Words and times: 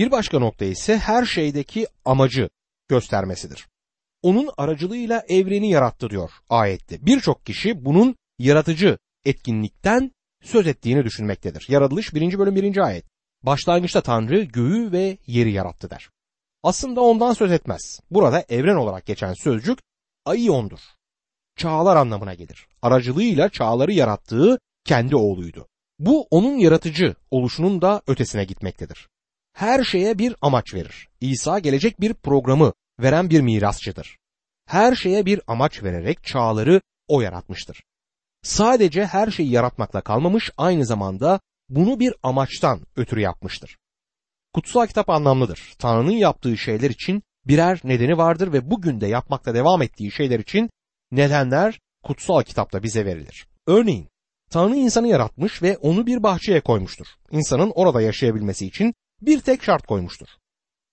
Bir 0.00 0.10
başka 0.10 0.38
nokta 0.38 0.64
ise 0.64 0.98
her 0.98 1.24
şeydeki 1.24 1.86
amacı 2.04 2.50
göstermesidir. 2.88 3.68
Onun 4.22 4.50
aracılığıyla 4.56 5.22
evreni 5.28 5.70
yarattı 5.70 6.10
diyor 6.10 6.30
ayette. 6.48 7.06
Birçok 7.06 7.46
kişi 7.46 7.84
bunun 7.84 8.16
yaratıcı 8.38 8.98
etkinlikten 9.24 10.12
söz 10.42 10.66
ettiğini 10.66 11.04
düşünmektedir. 11.04 11.66
Yaratılış 11.68 12.14
1. 12.14 12.38
bölüm 12.38 12.56
1. 12.56 12.76
ayet. 12.76 13.04
Başlangıçta 13.42 14.00
Tanrı 14.00 14.42
göğü 14.42 14.92
ve 14.92 15.18
yeri 15.26 15.52
yarattı 15.52 15.90
der. 15.90 16.10
Aslında 16.62 17.00
ondan 17.00 17.32
söz 17.32 17.52
etmez. 17.52 18.00
Burada 18.10 18.44
evren 18.48 18.76
olarak 18.76 19.06
geçen 19.06 19.34
sözcük 19.34 19.78
ayondur. 20.24 20.80
Çağlar 21.56 21.96
anlamına 21.96 22.34
gelir. 22.34 22.66
Aracılığıyla 22.82 23.48
çağları 23.48 23.92
yarattığı 23.92 24.58
kendi 24.84 25.16
oğluydu. 25.16 25.68
Bu 25.98 26.26
onun 26.30 26.58
yaratıcı 26.58 27.14
oluşunun 27.30 27.82
da 27.82 28.02
ötesine 28.06 28.44
gitmektedir. 28.44 29.09
Her 29.52 29.84
şeye 29.84 30.18
bir 30.18 30.36
amaç 30.40 30.74
verir. 30.74 31.08
İsa 31.20 31.58
gelecek 31.58 32.00
bir 32.00 32.14
programı 32.14 32.72
veren 33.00 33.30
bir 33.30 33.40
mirasçıdır. 33.40 34.18
Her 34.66 34.94
şeye 34.94 35.26
bir 35.26 35.40
amaç 35.46 35.82
vererek 35.82 36.24
çağları 36.24 36.80
o 37.08 37.20
yaratmıştır. 37.20 37.82
Sadece 38.42 39.06
her 39.06 39.30
şeyi 39.30 39.50
yaratmakla 39.50 40.00
kalmamış 40.00 40.50
aynı 40.56 40.86
zamanda 40.86 41.40
bunu 41.68 42.00
bir 42.00 42.14
amaçtan 42.22 42.80
ötürü 42.96 43.20
yapmıştır. 43.20 43.78
Kutsal 44.54 44.86
kitap 44.86 45.10
anlamlıdır. 45.10 45.74
Tanrı'nın 45.78 46.10
yaptığı 46.10 46.58
şeyler 46.58 46.90
için 46.90 47.22
birer 47.46 47.80
nedeni 47.84 48.18
vardır 48.18 48.52
ve 48.52 48.70
bugün 48.70 49.00
de 49.00 49.06
yapmakta 49.06 49.54
devam 49.54 49.82
ettiği 49.82 50.10
şeyler 50.10 50.38
için 50.38 50.70
nedenler 51.10 51.80
kutsal 52.04 52.42
kitapta 52.42 52.82
bize 52.82 53.06
verilir. 53.06 53.46
Örneğin 53.66 54.08
Tanrı 54.50 54.76
insanı 54.76 55.08
yaratmış 55.08 55.62
ve 55.62 55.76
onu 55.76 56.06
bir 56.06 56.22
bahçeye 56.22 56.60
koymuştur. 56.60 57.06
İnsanın 57.30 57.72
orada 57.74 58.02
yaşayabilmesi 58.02 58.66
için 58.66 58.94
bir 59.22 59.40
tek 59.40 59.62
şart 59.62 59.86
koymuştur. 59.86 60.28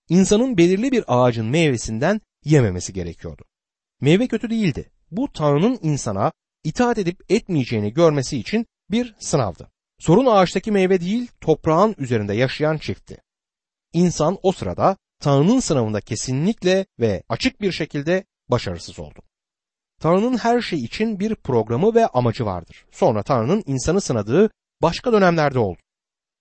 İnsanın 0.09 0.57
belirli 0.57 0.91
bir 0.91 1.03
ağacın 1.07 1.45
meyvesinden 1.45 2.21
yememesi 2.45 2.93
gerekiyordu. 2.93 3.43
Meyve 4.01 4.27
kötü 4.27 4.49
değildi. 4.49 4.91
Bu 5.11 5.31
Tanrı'nın 5.33 5.79
insana 5.81 6.31
itaat 6.63 6.97
edip 6.97 7.31
etmeyeceğini 7.31 7.93
görmesi 7.93 8.37
için 8.37 8.65
bir 8.91 9.15
sınavdı. 9.19 9.71
Sorun 9.99 10.25
ağaçtaki 10.25 10.71
meyve 10.71 11.01
değil, 11.01 11.27
toprağın 11.41 11.95
üzerinde 11.97 12.33
yaşayan 12.33 12.77
çiftti. 12.77 13.21
İnsan 13.93 14.37
o 14.43 14.51
sırada 14.51 14.97
Tanrı'nın 15.19 15.59
sınavında 15.59 16.01
kesinlikle 16.01 16.85
ve 16.99 17.23
açık 17.29 17.61
bir 17.61 17.71
şekilde 17.71 18.25
başarısız 18.49 18.99
oldu. 18.99 19.19
Tanrı'nın 20.01 20.37
her 20.37 20.61
şey 20.61 20.79
için 20.79 21.19
bir 21.19 21.35
programı 21.35 21.95
ve 21.95 22.07
amacı 22.07 22.45
vardır. 22.45 22.85
Sonra 22.91 23.23
Tanrı'nın 23.23 23.63
insanı 23.65 24.01
sınadığı 24.01 24.49
başka 24.81 25.13
dönemlerde 25.13 25.59
oldu. 25.59 25.79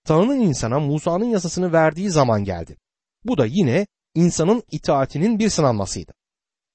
Tanrı'nın 0.07 0.41
insana 0.41 0.81
Musa'nın 0.81 1.25
yasasını 1.25 1.73
verdiği 1.73 2.11
zaman 2.11 2.45
geldi. 2.45 2.77
Bu 3.25 3.39
da 3.39 3.47
yine 3.47 3.87
insanın 4.15 4.63
itaatinin 4.71 5.39
bir 5.39 5.51
sınanmasıydı. 5.51 6.13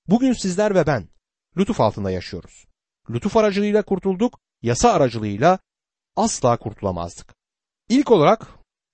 Bugün 0.08 0.34
sizler 0.34 0.76
ve 0.76 0.88
ben 0.88 1.08
lütuf 1.58 1.82
altında 1.82 2.12
yaşıyoruz. 2.12 2.66
Lütuf 3.09 3.38
aracılığıyla 3.38 3.82
kurtulduk, 3.82 4.40
yasa 4.62 4.94
aracılığıyla 4.94 5.59
asla 6.16 6.58
kurtulamazdık. 6.58 7.36
İlk 7.90 8.12
olarak 8.12 8.48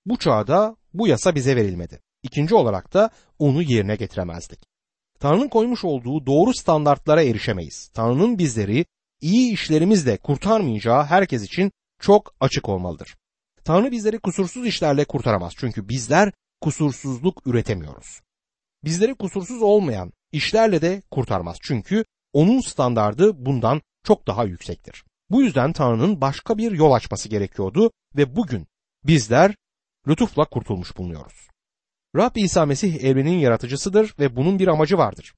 bu 0.06 0.18
çağda 0.18 0.76
bu 0.94 1.08
yasa 1.08 1.34
bize 1.34 1.56
verilmedi. 1.56 2.00
İkinci 2.22 2.54
olarak 2.54 2.94
da 2.94 3.10
onu 3.38 3.62
yerine 3.62 3.96
getiremezdik. 3.96 4.60
Tanrı'nın 5.20 5.48
koymuş 5.48 5.84
olduğu 5.84 6.26
doğru 6.26 6.54
standartlara 6.54 7.22
erişemeyiz. 7.22 7.88
Tanrı'nın 7.88 8.38
bizleri 8.38 8.86
iyi 9.20 9.52
işlerimizle 9.52 10.16
kurtarmayacağı 10.16 11.04
herkes 11.04 11.42
için 11.42 11.72
çok 12.00 12.34
açık 12.40 12.68
olmalıdır. 12.68 13.17
Tanrı 13.68 13.90
bizleri 13.90 14.18
kusursuz 14.18 14.66
işlerle 14.66 15.04
kurtaramaz 15.04 15.52
çünkü 15.56 15.88
bizler 15.88 16.32
kusursuzluk 16.60 17.46
üretemiyoruz. 17.46 18.20
Bizleri 18.84 19.14
kusursuz 19.14 19.62
olmayan 19.62 20.12
işlerle 20.32 20.82
de 20.82 21.02
kurtarmaz 21.10 21.56
çünkü 21.62 22.04
onun 22.32 22.60
standardı 22.60 23.46
bundan 23.46 23.82
çok 24.04 24.26
daha 24.26 24.44
yüksektir. 24.44 25.04
Bu 25.30 25.42
yüzden 25.42 25.72
Tanrı'nın 25.72 26.20
başka 26.20 26.58
bir 26.58 26.72
yol 26.72 26.92
açması 26.92 27.28
gerekiyordu 27.28 27.90
ve 28.16 28.36
bugün 28.36 28.66
bizler 29.04 29.54
lütufla 30.08 30.44
kurtulmuş 30.44 30.96
bulunuyoruz. 30.96 31.48
Rab 32.16 32.36
İsa 32.36 32.66
Mesih 32.66 33.04
evrenin 33.04 33.38
yaratıcısıdır 33.38 34.14
ve 34.18 34.36
bunun 34.36 34.58
bir 34.58 34.68
amacı 34.68 34.98
vardır. 34.98 35.34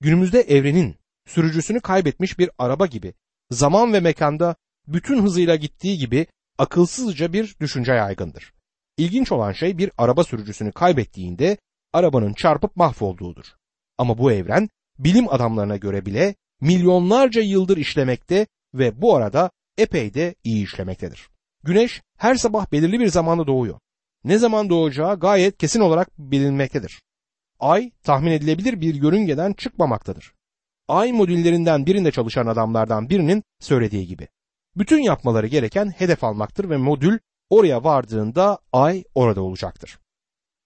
Günümüzde 0.00 0.40
evrenin 0.40 0.96
sürücüsünü 1.26 1.80
kaybetmiş 1.80 2.38
bir 2.38 2.50
araba 2.58 2.86
gibi 2.86 3.14
zaman 3.50 3.92
ve 3.92 4.00
mekanda 4.00 4.56
bütün 4.86 5.22
hızıyla 5.22 5.56
gittiği 5.56 5.98
gibi 5.98 6.26
akılsızca 6.58 7.32
bir 7.32 7.56
düşünce 7.60 7.92
yaygındır. 7.92 8.52
İlginç 8.96 9.32
olan 9.32 9.52
şey 9.52 9.78
bir 9.78 9.90
araba 9.98 10.24
sürücüsünü 10.24 10.72
kaybettiğinde 10.72 11.58
arabanın 11.92 12.32
çarpıp 12.32 12.76
mahvolduğudur. 12.76 13.44
Ama 13.98 14.18
bu 14.18 14.32
evren 14.32 14.68
bilim 14.98 15.28
adamlarına 15.28 15.76
göre 15.76 16.06
bile 16.06 16.34
milyonlarca 16.60 17.40
yıldır 17.40 17.76
işlemekte 17.76 18.46
ve 18.74 19.02
bu 19.02 19.16
arada 19.16 19.50
epey 19.78 20.14
de 20.14 20.34
iyi 20.44 20.64
işlemektedir. 20.64 21.28
Güneş 21.62 22.02
her 22.18 22.34
sabah 22.34 22.72
belirli 22.72 23.00
bir 23.00 23.08
zamanda 23.08 23.46
doğuyor. 23.46 23.78
Ne 24.24 24.38
zaman 24.38 24.70
doğacağı 24.70 25.20
gayet 25.20 25.58
kesin 25.58 25.80
olarak 25.80 26.18
bilinmektedir. 26.18 27.02
Ay 27.60 27.90
tahmin 28.02 28.32
edilebilir 28.32 28.80
bir 28.80 28.94
yörüngeden 28.94 29.52
çıkmamaktadır. 29.52 30.32
Ay 30.88 31.12
modüllerinden 31.12 31.86
birinde 31.86 32.12
çalışan 32.12 32.46
adamlardan 32.46 33.10
birinin 33.10 33.42
söylediği 33.60 34.06
gibi. 34.06 34.28
Bütün 34.76 35.02
yapmaları 35.02 35.46
gereken 35.46 35.90
hedef 35.90 36.24
almaktır 36.24 36.70
ve 36.70 36.76
modül 36.76 37.18
oraya 37.50 37.84
vardığında 37.84 38.58
ay 38.72 39.04
orada 39.14 39.42
olacaktır. 39.42 39.98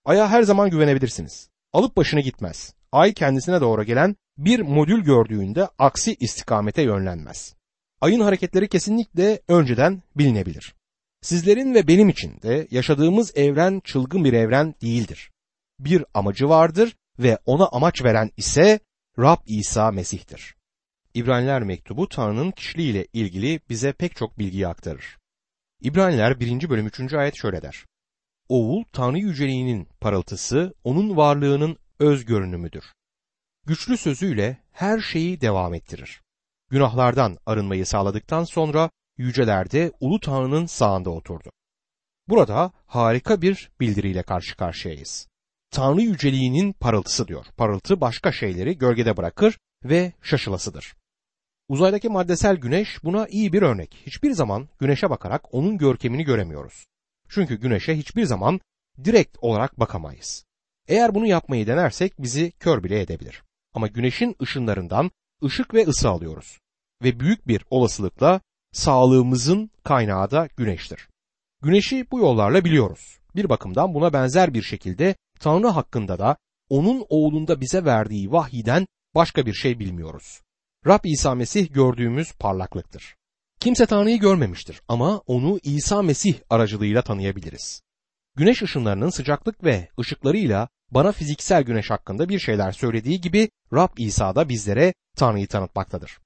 Ay'a 0.04 0.30
her 0.30 0.42
zaman 0.42 0.70
güvenebilirsiniz. 0.70 1.48
Alıp 1.72 1.96
başına 1.96 2.20
gitmez. 2.20 2.74
Ay 2.92 3.14
kendisine 3.14 3.60
doğru 3.60 3.84
gelen 3.84 4.16
bir 4.38 4.60
modül 4.60 5.04
gördüğünde 5.04 5.68
aksi 5.78 6.14
istikamete 6.20 6.82
yönlenmez. 6.82 7.54
Ayın 8.00 8.20
hareketleri 8.20 8.68
kesinlikle 8.68 9.40
önceden 9.48 10.02
bilinebilir. 10.16 10.74
Sizlerin 11.22 11.74
ve 11.74 11.88
benim 11.88 12.08
için 12.08 12.42
de 12.42 12.68
yaşadığımız 12.70 13.36
evren 13.36 13.80
çılgın 13.84 14.24
bir 14.24 14.32
evren 14.32 14.74
değildir. 14.82 15.30
Bir 15.80 16.04
amacı 16.14 16.48
vardır 16.48 16.96
ve 17.18 17.38
ona 17.46 17.66
amaç 17.66 18.04
veren 18.04 18.30
ise 18.36 18.80
Rab 19.18 19.38
İsa 19.46 19.90
Mesih'tir. 19.90 20.57
İbraniler 21.18 21.62
mektubu 21.62 22.08
Tanrı'nın 22.08 22.50
kişiliğiyle 22.50 23.06
ilgili 23.12 23.60
bize 23.70 23.92
pek 23.92 24.16
çok 24.16 24.38
bilgiyi 24.38 24.68
aktarır. 24.68 25.18
İbraniler 25.80 26.40
1. 26.40 26.70
bölüm 26.70 26.86
3. 26.86 27.12
ayet 27.14 27.36
şöyle 27.36 27.62
der. 27.62 27.84
Oğul 28.48 28.84
Tanrı 28.92 29.18
yüceliğinin 29.18 29.88
parıltısı, 30.00 30.74
onun 30.84 31.16
varlığının 31.16 31.76
öz 31.98 32.24
görünümüdür. 32.24 32.84
Güçlü 33.66 33.96
sözüyle 33.96 34.58
her 34.72 35.00
şeyi 35.00 35.40
devam 35.40 35.74
ettirir. 35.74 36.20
Günahlardan 36.70 37.38
arınmayı 37.46 37.86
sağladıktan 37.86 38.44
sonra 38.44 38.90
yücelerde 39.16 39.92
Ulu 40.00 40.20
Tanrı'nın 40.20 40.66
sağında 40.66 41.10
oturdu. 41.10 41.50
Burada 42.28 42.72
harika 42.86 43.42
bir 43.42 43.70
bildiriyle 43.80 44.22
karşı 44.22 44.56
karşıyayız. 44.56 45.28
Tanrı 45.70 46.00
yüceliğinin 46.00 46.72
parıltısı 46.72 47.28
diyor. 47.28 47.46
Parıltı 47.56 48.00
başka 48.00 48.32
şeyleri 48.32 48.78
gölgede 48.78 49.16
bırakır 49.16 49.58
ve 49.84 50.12
şaşılasıdır. 50.22 50.94
Uzaydaki 51.68 52.08
maddesel 52.08 52.56
güneş 52.56 53.04
buna 53.04 53.26
iyi 53.26 53.52
bir 53.52 53.62
örnek. 53.62 54.02
Hiçbir 54.06 54.32
zaman 54.32 54.68
güneşe 54.78 55.10
bakarak 55.10 55.54
onun 55.54 55.78
görkemini 55.78 56.24
göremiyoruz. 56.24 56.86
Çünkü 57.28 57.60
güneşe 57.60 57.96
hiçbir 57.96 58.24
zaman 58.24 58.60
direkt 59.04 59.38
olarak 59.40 59.80
bakamayız. 59.80 60.44
Eğer 60.88 61.14
bunu 61.14 61.26
yapmayı 61.26 61.66
denersek 61.66 62.12
bizi 62.18 62.50
kör 62.50 62.84
bile 62.84 63.00
edebilir. 63.00 63.42
Ama 63.74 63.86
güneşin 63.86 64.36
ışınlarından 64.42 65.10
ışık 65.44 65.74
ve 65.74 65.86
ısı 65.86 66.08
alıyoruz. 66.08 66.58
Ve 67.02 67.20
büyük 67.20 67.48
bir 67.48 67.64
olasılıkla 67.70 68.40
sağlığımızın 68.72 69.70
kaynağı 69.84 70.30
da 70.30 70.48
güneştir. 70.56 71.08
Güneşi 71.62 72.10
bu 72.10 72.18
yollarla 72.18 72.64
biliyoruz. 72.64 73.18
Bir 73.36 73.48
bakımdan 73.48 73.94
buna 73.94 74.12
benzer 74.12 74.54
bir 74.54 74.62
şekilde 74.62 75.14
Tanrı 75.40 75.68
hakkında 75.68 76.18
da 76.18 76.36
onun 76.68 77.06
oğlunda 77.08 77.60
bize 77.60 77.84
verdiği 77.84 78.32
vahiden 78.32 78.86
başka 79.14 79.46
bir 79.46 79.54
şey 79.54 79.78
bilmiyoruz. 79.78 80.40
Rab 80.86 81.04
İsa 81.04 81.34
Mesih 81.34 81.74
gördüğümüz 81.74 82.32
parlaklıktır. 82.32 83.16
Kimse 83.60 83.86
Tanrı'yı 83.86 84.18
görmemiştir 84.18 84.80
ama 84.88 85.18
onu 85.18 85.58
İsa 85.62 86.02
Mesih 86.02 86.34
aracılığıyla 86.50 87.02
tanıyabiliriz. 87.02 87.82
Güneş 88.36 88.62
ışınlarının 88.62 89.10
sıcaklık 89.10 89.64
ve 89.64 89.88
ışıklarıyla 90.00 90.68
bana 90.90 91.12
fiziksel 91.12 91.62
güneş 91.62 91.90
hakkında 91.90 92.28
bir 92.28 92.38
şeyler 92.38 92.72
söylediği 92.72 93.20
gibi 93.20 93.50
Rab 93.72 93.98
İsa 93.98 94.34
da 94.36 94.48
bizlere 94.48 94.94
Tanrı'yı 95.16 95.46
tanıtmaktadır. 95.48 96.18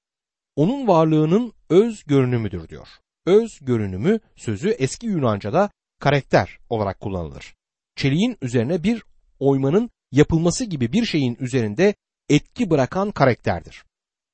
Onun 0.55 0.87
varlığının 0.87 1.53
öz 1.69 2.03
görünümüdür 2.03 2.69
diyor. 2.69 2.87
Öz 3.25 3.59
görünümü 3.61 4.19
sözü 4.35 4.69
eski 4.69 5.07
Yunanca'da 5.07 5.69
karakter 5.99 6.57
olarak 6.69 6.99
kullanılır. 6.99 7.55
Çeliğin 7.95 8.37
üzerine 8.41 8.83
bir 8.83 9.03
oymanın 9.39 9.89
yapılması 10.11 10.65
gibi 10.65 10.91
bir 10.91 11.05
şeyin 11.05 11.37
üzerinde 11.39 11.95
etki 12.29 12.69
bırakan 12.69 13.11
karakterdir. 13.11 13.83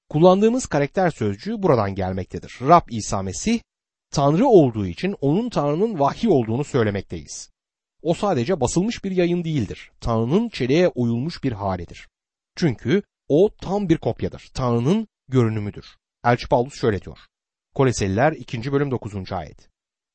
Kullandığımız 0.09 0.65
karakter 0.65 1.09
sözcüğü 1.11 1.63
buradan 1.63 1.95
gelmektedir. 1.95 2.57
Rab 2.61 2.89
İsa 2.89 3.21
Mesih 3.21 3.59
Tanrı 4.11 4.47
olduğu 4.47 4.85
için 4.85 5.15
onun 5.21 5.50
Tanrı'nın 5.50 6.00
vahyi 6.00 6.29
olduğunu 6.29 6.63
söylemekteyiz. 6.63 7.50
O 8.01 8.13
sadece 8.13 8.61
basılmış 8.61 9.03
bir 9.03 9.11
yayın 9.11 9.44
değildir. 9.44 9.91
Tanrı'nın 10.01 10.50
çeliğe 10.50 10.88
oyulmuş 10.88 11.44
bir 11.44 11.51
halidir. 11.51 12.07
Çünkü 12.56 13.03
o 13.27 13.50
tam 13.61 13.89
bir 13.89 13.97
kopyadır. 13.97 14.51
Tanrı'nın 14.53 15.07
görünümüdür. 15.27 15.85
Elçi 16.25 16.47
Paulus 16.47 16.73
şöyle 16.73 17.01
diyor. 17.01 17.17
Koleseliler 17.75 18.31
2. 18.31 18.71
bölüm 18.71 18.91
9. 18.91 19.31
ayet. 19.31 19.69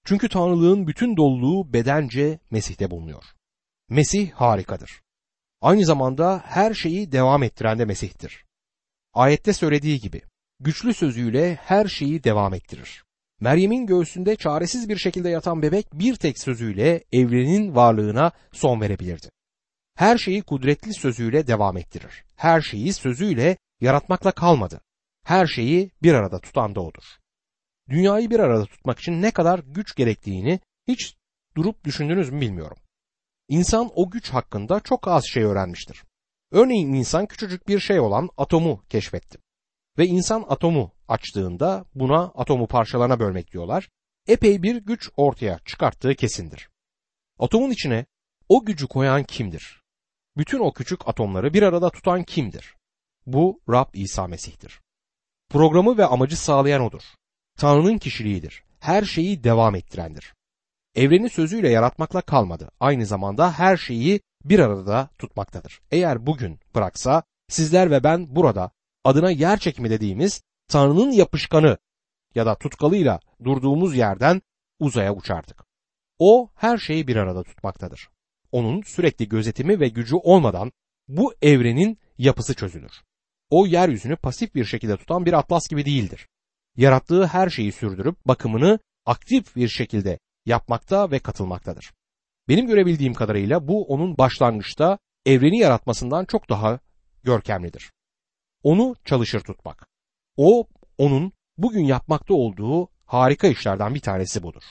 Çünkü 0.04 0.28
Tanrılığın 0.28 0.86
bütün 0.86 1.16
doluluğu 1.16 1.72
bedence 1.72 2.38
Mesih'te 2.50 2.90
bulunuyor. 2.90 3.24
Mesih 3.88 4.32
harikadır. 4.32 5.00
Aynı 5.60 5.84
zamanda 5.84 6.42
her 6.44 6.74
şeyi 6.74 7.12
devam 7.12 7.42
ettiren 7.42 7.78
de 7.78 7.84
Mesih'tir. 7.84 8.43
Ayette 9.14 9.52
söylediği 9.52 10.00
gibi 10.00 10.22
güçlü 10.60 10.94
sözüyle 10.94 11.54
her 11.54 11.86
şeyi 11.86 12.24
devam 12.24 12.54
ettirir. 12.54 13.04
Meryem'in 13.40 13.86
göğsünde 13.86 14.36
çaresiz 14.36 14.88
bir 14.88 14.96
şekilde 14.96 15.28
yatan 15.28 15.62
bebek 15.62 15.86
bir 15.92 16.16
tek 16.16 16.38
sözüyle 16.38 17.04
evrenin 17.12 17.74
varlığına 17.74 18.32
son 18.52 18.80
verebilirdi. 18.80 19.30
Her 19.94 20.18
şeyi 20.18 20.42
kudretli 20.42 20.94
sözüyle 20.94 21.46
devam 21.46 21.76
ettirir. 21.76 22.24
Her 22.36 22.60
şeyi 22.60 22.92
sözüyle 22.92 23.56
yaratmakla 23.80 24.32
kalmadı. 24.32 24.80
Her 25.24 25.46
şeyi 25.46 25.90
bir 26.02 26.14
arada 26.14 26.38
tutan 26.38 26.74
da 26.74 26.80
odur. 26.80 27.04
Dünyayı 27.88 28.30
bir 28.30 28.40
arada 28.40 28.66
tutmak 28.66 28.98
için 28.98 29.22
ne 29.22 29.30
kadar 29.30 29.58
güç 29.58 29.94
gerektiğini 29.94 30.60
hiç 30.88 31.16
durup 31.56 31.84
düşündünüz 31.84 32.30
mü 32.30 32.40
bilmiyorum. 32.40 32.76
İnsan 33.48 33.90
o 33.94 34.10
güç 34.10 34.30
hakkında 34.30 34.80
çok 34.80 35.08
az 35.08 35.24
şey 35.26 35.42
öğrenmiştir. 35.42 36.02
Örneğin 36.54 36.92
insan 36.92 37.26
küçücük 37.26 37.68
bir 37.68 37.80
şey 37.80 38.00
olan 38.00 38.30
atomu 38.36 38.84
keşfetti. 38.88 39.38
Ve 39.98 40.06
insan 40.06 40.44
atomu 40.48 40.92
açtığında 41.08 41.84
buna 41.94 42.22
atomu 42.34 42.66
parçalarına 42.66 43.20
bölmek 43.20 43.52
diyorlar. 43.52 43.88
Epey 44.26 44.62
bir 44.62 44.76
güç 44.76 45.10
ortaya 45.16 45.58
çıkarttığı 45.64 46.14
kesindir. 46.14 46.68
Atomun 47.38 47.70
içine 47.70 48.06
o 48.48 48.64
gücü 48.64 48.86
koyan 48.86 49.24
kimdir? 49.24 49.82
Bütün 50.36 50.58
o 50.58 50.72
küçük 50.72 51.08
atomları 51.08 51.54
bir 51.54 51.62
arada 51.62 51.90
tutan 51.90 52.22
kimdir? 52.22 52.76
Bu 53.26 53.60
Rab 53.70 53.88
İsa 53.94 54.26
Mesih'tir. 54.26 54.80
Programı 55.50 55.98
ve 55.98 56.06
amacı 56.06 56.36
sağlayan 56.36 56.82
odur. 56.82 57.02
Tanrı'nın 57.58 57.98
kişiliğidir. 57.98 58.64
Her 58.80 59.04
şeyi 59.04 59.44
devam 59.44 59.74
ettirendir. 59.74 60.34
Evreni 60.94 61.30
sözüyle 61.30 61.68
yaratmakla 61.70 62.20
kalmadı. 62.20 62.70
Aynı 62.80 63.06
zamanda 63.06 63.52
her 63.52 63.76
şeyi 63.76 64.20
bir 64.44 64.58
arada 64.58 65.10
tutmaktadır. 65.18 65.80
Eğer 65.90 66.26
bugün 66.26 66.60
bıraksa 66.74 67.22
sizler 67.48 67.90
ve 67.90 68.04
ben 68.04 68.36
burada 68.36 68.70
adına 69.04 69.30
yer 69.30 69.58
çekimi 69.58 69.90
dediğimiz 69.90 70.42
Tanrı'nın 70.68 71.10
yapışkanı 71.10 71.78
ya 72.34 72.46
da 72.46 72.54
tutkalıyla 72.54 73.20
durduğumuz 73.44 73.96
yerden 73.96 74.42
uzaya 74.78 75.14
uçardık. 75.14 75.64
O 76.18 76.50
her 76.54 76.78
şeyi 76.78 77.06
bir 77.06 77.16
arada 77.16 77.42
tutmaktadır. 77.42 78.08
Onun 78.52 78.82
sürekli 78.82 79.28
gözetimi 79.28 79.80
ve 79.80 79.88
gücü 79.88 80.16
olmadan 80.16 80.72
bu 81.08 81.34
evrenin 81.42 81.98
yapısı 82.18 82.54
çözülür. 82.54 83.02
O 83.50 83.66
yeryüzünü 83.66 84.16
pasif 84.16 84.54
bir 84.54 84.64
şekilde 84.64 84.96
tutan 84.96 85.26
bir 85.26 85.32
atlas 85.32 85.68
gibi 85.68 85.84
değildir. 85.84 86.28
Yarattığı 86.76 87.26
her 87.26 87.50
şeyi 87.50 87.72
sürdürüp 87.72 88.26
bakımını 88.26 88.78
aktif 89.06 89.56
bir 89.56 89.68
şekilde 89.68 90.18
yapmakta 90.46 91.10
ve 91.10 91.18
katılmaktadır. 91.18 91.92
Benim 92.48 92.66
görebildiğim 92.66 93.14
kadarıyla 93.14 93.68
bu 93.68 93.84
onun 93.84 94.18
başlangıçta 94.18 94.98
evreni 95.26 95.58
yaratmasından 95.58 96.24
çok 96.24 96.50
daha 96.50 96.78
görkemlidir. 97.22 97.92
Onu 98.62 98.94
çalışır 99.04 99.40
tutmak. 99.40 99.86
O 100.36 100.66
onun 100.98 101.32
bugün 101.58 101.84
yapmakta 101.84 102.34
olduğu 102.34 102.88
harika 103.06 103.46
işlerden 103.46 103.94
bir 103.94 104.00
tanesi 104.00 104.42
budur. 104.42 104.62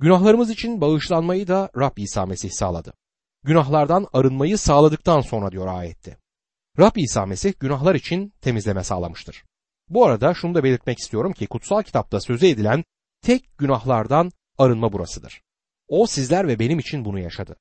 Günahlarımız 0.00 0.50
için 0.50 0.80
bağışlanmayı 0.80 1.48
da 1.48 1.70
Rab 1.76 1.96
İsa 1.96 2.26
Mesih 2.26 2.50
sağladı. 2.50 2.92
Günahlardan 3.44 4.06
arınmayı 4.12 4.58
sağladıktan 4.58 5.20
sonra 5.20 5.52
diyor 5.52 5.66
ayette. 5.66 6.16
Rab 6.78 6.96
İsa 6.96 7.26
Mesih 7.26 7.52
günahlar 7.60 7.94
için 7.94 8.32
temizleme 8.40 8.84
sağlamıştır. 8.84 9.44
Bu 9.88 10.06
arada 10.06 10.34
şunu 10.34 10.54
da 10.54 10.64
belirtmek 10.64 10.98
istiyorum 10.98 11.32
ki 11.32 11.46
kutsal 11.46 11.82
kitapta 11.82 12.20
söze 12.20 12.48
edilen 12.48 12.84
tek 13.22 13.58
günahlardan 13.58 14.30
arınma 14.58 14.92
burasıdır. 14.92 15.42
O 15.88 16.06
sizler 16.06 16.48
ve 16.48 16.58
benim 16.58 16.78
için 16.78 17.04
bunu 17.04 17.18
yaşadı. 17.18 17.56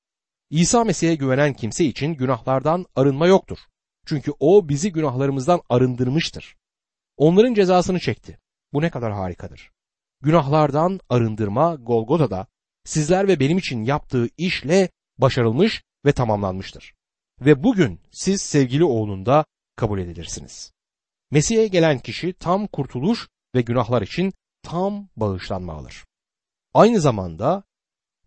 İsa 0.50 0.84
Mesih'e 0.84 1.16
güvenen 1.16 1.54
kimse 1.54 1.86
için 1.86 2.14
günahlardan 2.14 2.86
arınma 2.96 3.28
yoktur. 3.28 3.58
Çünkü 4.06 4.34
o 4.40 4.70
bizi 4.70 4.92
günahlarımızdan 4.92 5.62
arındırmıştır. 5.70 6.56
Onların 7.18 7.54
cezasını 7.54 8.00
çekti. 8.00 8.40
Bu 8.74 8.82
ne 8.82 8.90
kadar 8.90 9.14
harikadır. 9.14 9.72
Günahlardan 10.22 11.00
arındırma 11.10 11.76
Golgota'da 11.76 12.48
sizler 12.86 13.28
ve 13.28 13.40
benim 13.40 13.58
için 13.58 13.84
yaptığı 13.84 14.30
işle 14.38 14.90
başarılmış 15.18 15.84
ve 16.06 16.12
tamamlanmıştır. 16.12 16.94
Ve 17.42 17.64
bugün 17.64 18.02
siz 18.12 18.42
sevgili 18.42 18.84
oğlunda 18.84 19.46
kabul 19.76 20.00
edilirsiniz. 20.00 20.74
Mesih'e 21.32 21.68
gelen 21.68 22.00
kişi 22.00 22.34
tam 22.34 22.68
kurtuluş 22.68 23.28
ve 23.56 23.62
günahlar 23.62 24.02
için 24.02 24.34
tam 24.64 25.10
bağışlanma 25.16 25.74
alır. 25.74 26.06
Aynı 26.74 27.00
zamanda 27.00 27.64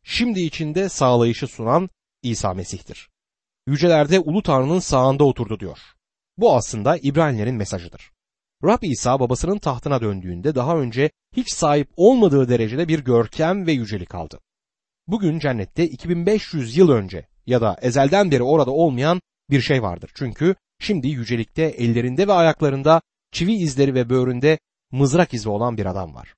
şimdi 0.02 0.40
içinde 0.40 0.88
sağlayışı 0.88 1.46
sunan 1.46 1.90
İsa 2.22 2.54
Mesih'tir. 2.54 3.08
Yücelerde 3.66 4.20
Ulu 4.20 4.42
Tanrı'nın 4.42 4.78
sağında 4.78 5.24
oturdu 5.24 5.60
diyor. 5.60 5.78
Bu 6.36 6.54
aslında 6.56 6.96
İbranilerin 6.96 7.54
mesajıdır. 7.54 8.10
Rab 8.64 8.82
İsa 8.82 9.20
babasının 9.20 9.58
tahtına 9.58 10.00
döndüğünde 10.00 10.54
daha 10.54 10.76
önce 10.76 11.10
hiç 11.36 11.52
sahip 11.52 11.88
olmadığı 11.96 12.48
derecede 12.48 12.88
bir 12.88 12.98
görkem 12.98 13.66
ve 13.66 13.72
yücelik 13.72 14.14
aldı. 14.14 14.40
Bugün 15.06 15.38
cennette 15.38 15.84
2500 15.84 16.76
yıl 16.76 16.90
önce 16.90 17.26
ya 17.46 17.60
da 17.60 17.76
ezelden 17.82 18.30
beri 18.30 18.42
orada 18.42 18.70
olmayan 18.70 19.20
bir 19.50 19.60
şey 19.60 19.82
vardır. 19.82 20.10
Çünkü 20.14 20.54
şimdi 20.78 21.08
yücelikte 21.08 21.62
ellerinde 21.62 22.28
ve 22.28 22.32
ayaklarında 22.32 23.02
çivi 23.32 23.52
izleri 23.52 23.94
ve 23.94 24.10
böğründe 24.10 24.58
mızrak 24.92 25.34
izi 25.34 25.48
olan 25.48 25.76
bir 25.76 25.86
adam 25.86 26.14
var. 26.14 26.34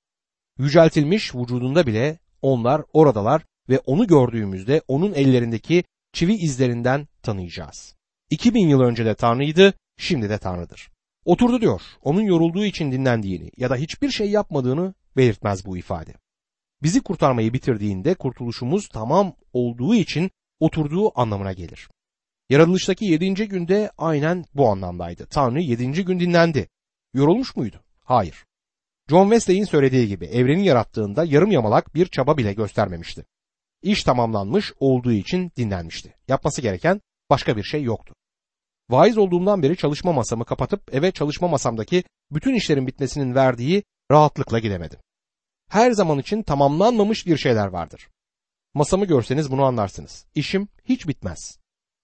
Yüceltilmiş 0.59 1.35
vücudunda 1.35 1.87
bile 1.87 2.19
onlar 2.41 2.81
oradalar 2.93 3.41
ve 3.69 3.79
onu 3.79 4.07
gördüğümüzde 4.07 4.81
onun 4.87 5.13
ellerindeki 5.13 5.83
çivi 6.13 6.33
izlerinden 6.33 7.07
tanıyacağız. 7.23 7.95
2000 8.29 8.67
yıl 8.67 8.81
önce 8.81 9.05
de 9.05 9.15
Tanrı'ydı, 9.15 9.73
şimdi 9.97 10.29
de 10.29 10.37
Tanrı'dır. 10.37 10.89
Oturdu 11.25 11.61
diyor, 11.61 11.81
onun 12.01 12.21
yorulduğu 12.21 12.65
için 12.65 12.91
dinlendiğini 12.91 13.51
ya 13.57 13.69
da 13.69 13.75
hiçbir 13.75 14.09
şey 14.11 14.29
yapmadığını 14.29 14.93
belirtmez 15.17 15.65
bu 15.65 15.77
ifade. 15.77 16.13
Bizi 16.83 17.01
kurtarmayı 17.01 17.53
bitirdiğinde 17.53 18.13
kurtuluşumuz 18.13 18.87
tamam 18.87 19.35
olduğu 19.53 19.95
için 19.95 20.31
oturduğu 20.59 21.19
anlamına 21.19 21.53
gelir. 21.53 21.89
Yaratılıştaki 22.49 23.05
yedinci 23.05 23.47
günde 23.47 23.91
aynen 23.97 24.45
bu 24.53 24.69
anlamdaydı. 24.69 25.25
Tanrı 25.25 25.61
yedinci 25.61 26.05
gün 26.05 26.19
dinlendi. 26.19 26.67
Yorulmuş 27.13 27.55
muydu? 27.55 27.83
Hayır. 28.03 28.45
John 29.09 29.23
Wesley'in 29.23 29.65
söylediği 29.65 30.07
gibi 30.07 30.25
evreni 30.25 30.65
yarattığında 30.65 31.25
yarım 31.25 31.51
yamalak 31.51 31.95
bir 31.95 32.05
çaba 32.05 32.37
bile 32.37 32.53
göstermemişti. 32.53 33.25
İş 33.83 34.03
tamamlanmış 34.03 34.73
olduğu 34.79 35.11
için 35.11 35.51
dinlenmişti. 35.57 36.15
Yapması 36.27 36.61
gereken 36.61 37.01
başka 37.29 37.57
bir 37.57 37.63
şey 37.63 37.83
yoktu. 37.83 38.13
Vaiz 38.89 39.17
olduğumdan 39.17 39.63
beri 39.63 39.77
çalışma 39.77 40.13
masamı 40.13 40.45
kapatıp 40.45 40.95
eve 40.95 41.11
çalışma 41.11 41.47
masamdaki 41.47 42.03
bütün 42.31 42.53
işlerin 42.53 42.87
bitmesinin 42.87 43.35
verdiği 43.35 43.83
rahatlıkla 44.11 44.59
gidemedim. 44.59 44.99
Her 45.69 45.91
zaman 45.91 46.19
için 46.19 46.43
tamamlanmamış 46.43 47.27
bir 47.27 47.37
şeyler 47.37 47.67
vardır. 47.67 48.09
Masamı 48.73 49.05
görseniz 49.05 49.51
bunu 49.51 49.63
anlarsınız. 49.63 50.25
İşim 50.35 50.67
hiç 50.85 51.07
bitmez. 51.07 51.59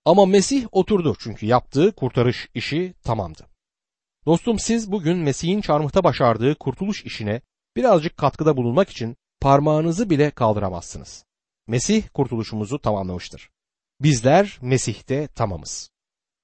Ama 0.05 0.25
Mesih 0.25 0.67
oturdu 0.71 1.15
çünkü 1.19 1.45
yaptığı 1.45 1.91
kurtarış 1.91 2.49
işi 2.53 2.93
tamamdı. 3.03 3.47
Dostum 4.25 4.59
siz 4.59 4.91
bugün 4.91 5.17
Mesih'in 5.17 5.61
çarmıhta 5.61 6.03
başardığı 6.03 6.55
kurtuluş 6.55 7.05
işine 7.05 7.41
birazcık 7.75 8.17
katkıda 8.17 8.57
bulunmak 8.57 8.89
için 8.89 9.15
parmağınızı 9.41 10.09
bile 10.09 10.31
kaldıramazsınız. 10.31 11.25
Mesih 11.69 12.03
kurtuluşumuzu 12.13 12.79
tamamlamıştır. 12.79 13.49
Bizler 14.01 14.59
Mesih'te 14.61 15.27
tamamız. 15.27 15.89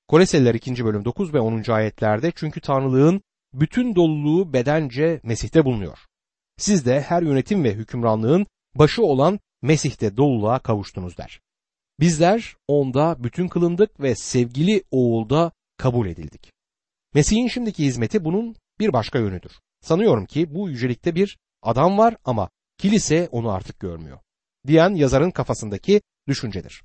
Koleseliler 0.08 0.56
2. 0.56 0.86
bölüm 0.86 1.06
9 1.06 1.34
ve 1.34 1.40
10. 1.40 1.72
ayetlerde 1.72 2.32
çünkü 2.36 2.62
Tanrılığın 2.62 3.22
bütün 3.54 3.96
doluluğu 3.96 4.54
bedence 4.54 5.20
Mesih'te 5.24 5.66
bulunuyor. 5.66 5.98
Siz 6.58 6.86
de 6.86 7.02
her 7.02 7.22
yönetim 7.22 7.64
ve 7.64 7.74
hükümranlığın 7.74 8.48
başı 8.76 9.04
olan 9.04 9.40
Mesih'te 9.62 10.18
doluluğa 10.18 10.60
kavuştunuz 10.60 11.18
der. 11.18 11.40
Bizler 12.00 12.56
onda 12.68 13.24
bütün 13.24 13.48
kılındık 13.48 14.00
ve 14.00 14.16
sevgili 14.16 14.84
oğulda 14.92 15.52
kabul 15.78 16.08
edildik. 16.08 16.52
Mesih'in 17.14 17.48
şimdiki 17.48 17.86
hizmeti 17.86 18.26
bunun 18.26 18.56
bir 18.80 18.94
başka 18.94 19.20
yönüdür. 19.20 19.52
Sanıyorum 19.82 20.26
ki 20.26 20.56
bu 20.56 20.70
yücelikte 20.70 21.16
bir 21.16 21.38
adam 21.62 21.98
var 21.98 22.16
ama 22.26 22.50
kilise 22.78 23.30
onu 23.32 23.52
artık 23.52 23.80
görmüyor. 23.80 24.20
Diyen 24.68 24.96
yazarın 24.96 25.32
kafasındaki 25.32 26.02
düşüncedir. 26.28 26.84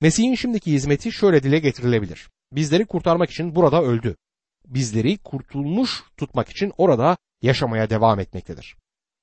Mesih'in 0.00 0.34
şimdiki 0.34 0.72
hizmeti 0.72 1.12
şöyle 1.12 1.42
dile 1.42 1.58
getirilebilir. 1.58 2.30
Bizleri 2.52 2.86
kurtarmak 2.86 3.30
için 3.30 3.54
burada 3.54 3.82
öldü. 3.82 4.16
Bizleri 4.66 5.18
kurtulmuş 5.18 6.02
tutmak 6.16 6.48
için 6.48 6.72
orada 6.76 7.16
yaşamaya 7.42 7.90
devam 7.90 8.20
etmektedir. 8.20 8.76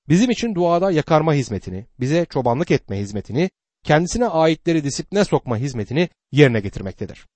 Bizim 0.10 0.32
için 0.32 0.56
duada 0.56 0.92
yakarma 0.92 1.34
hizmetini, 1.34 1.86
bize 2.00 2.26
çobanlık 2.26 2.72
etme 2.72 3.00
hizmetini, 3.00 3.50
kendisine 3.84 4.28
aitleri 4.28 4.84
disipline 4.84 5.26
sokma 5.26 5.58
hizmetini 5.58 6.10
yerine 6.32 6.60
getirmektedir. 6.60 7.28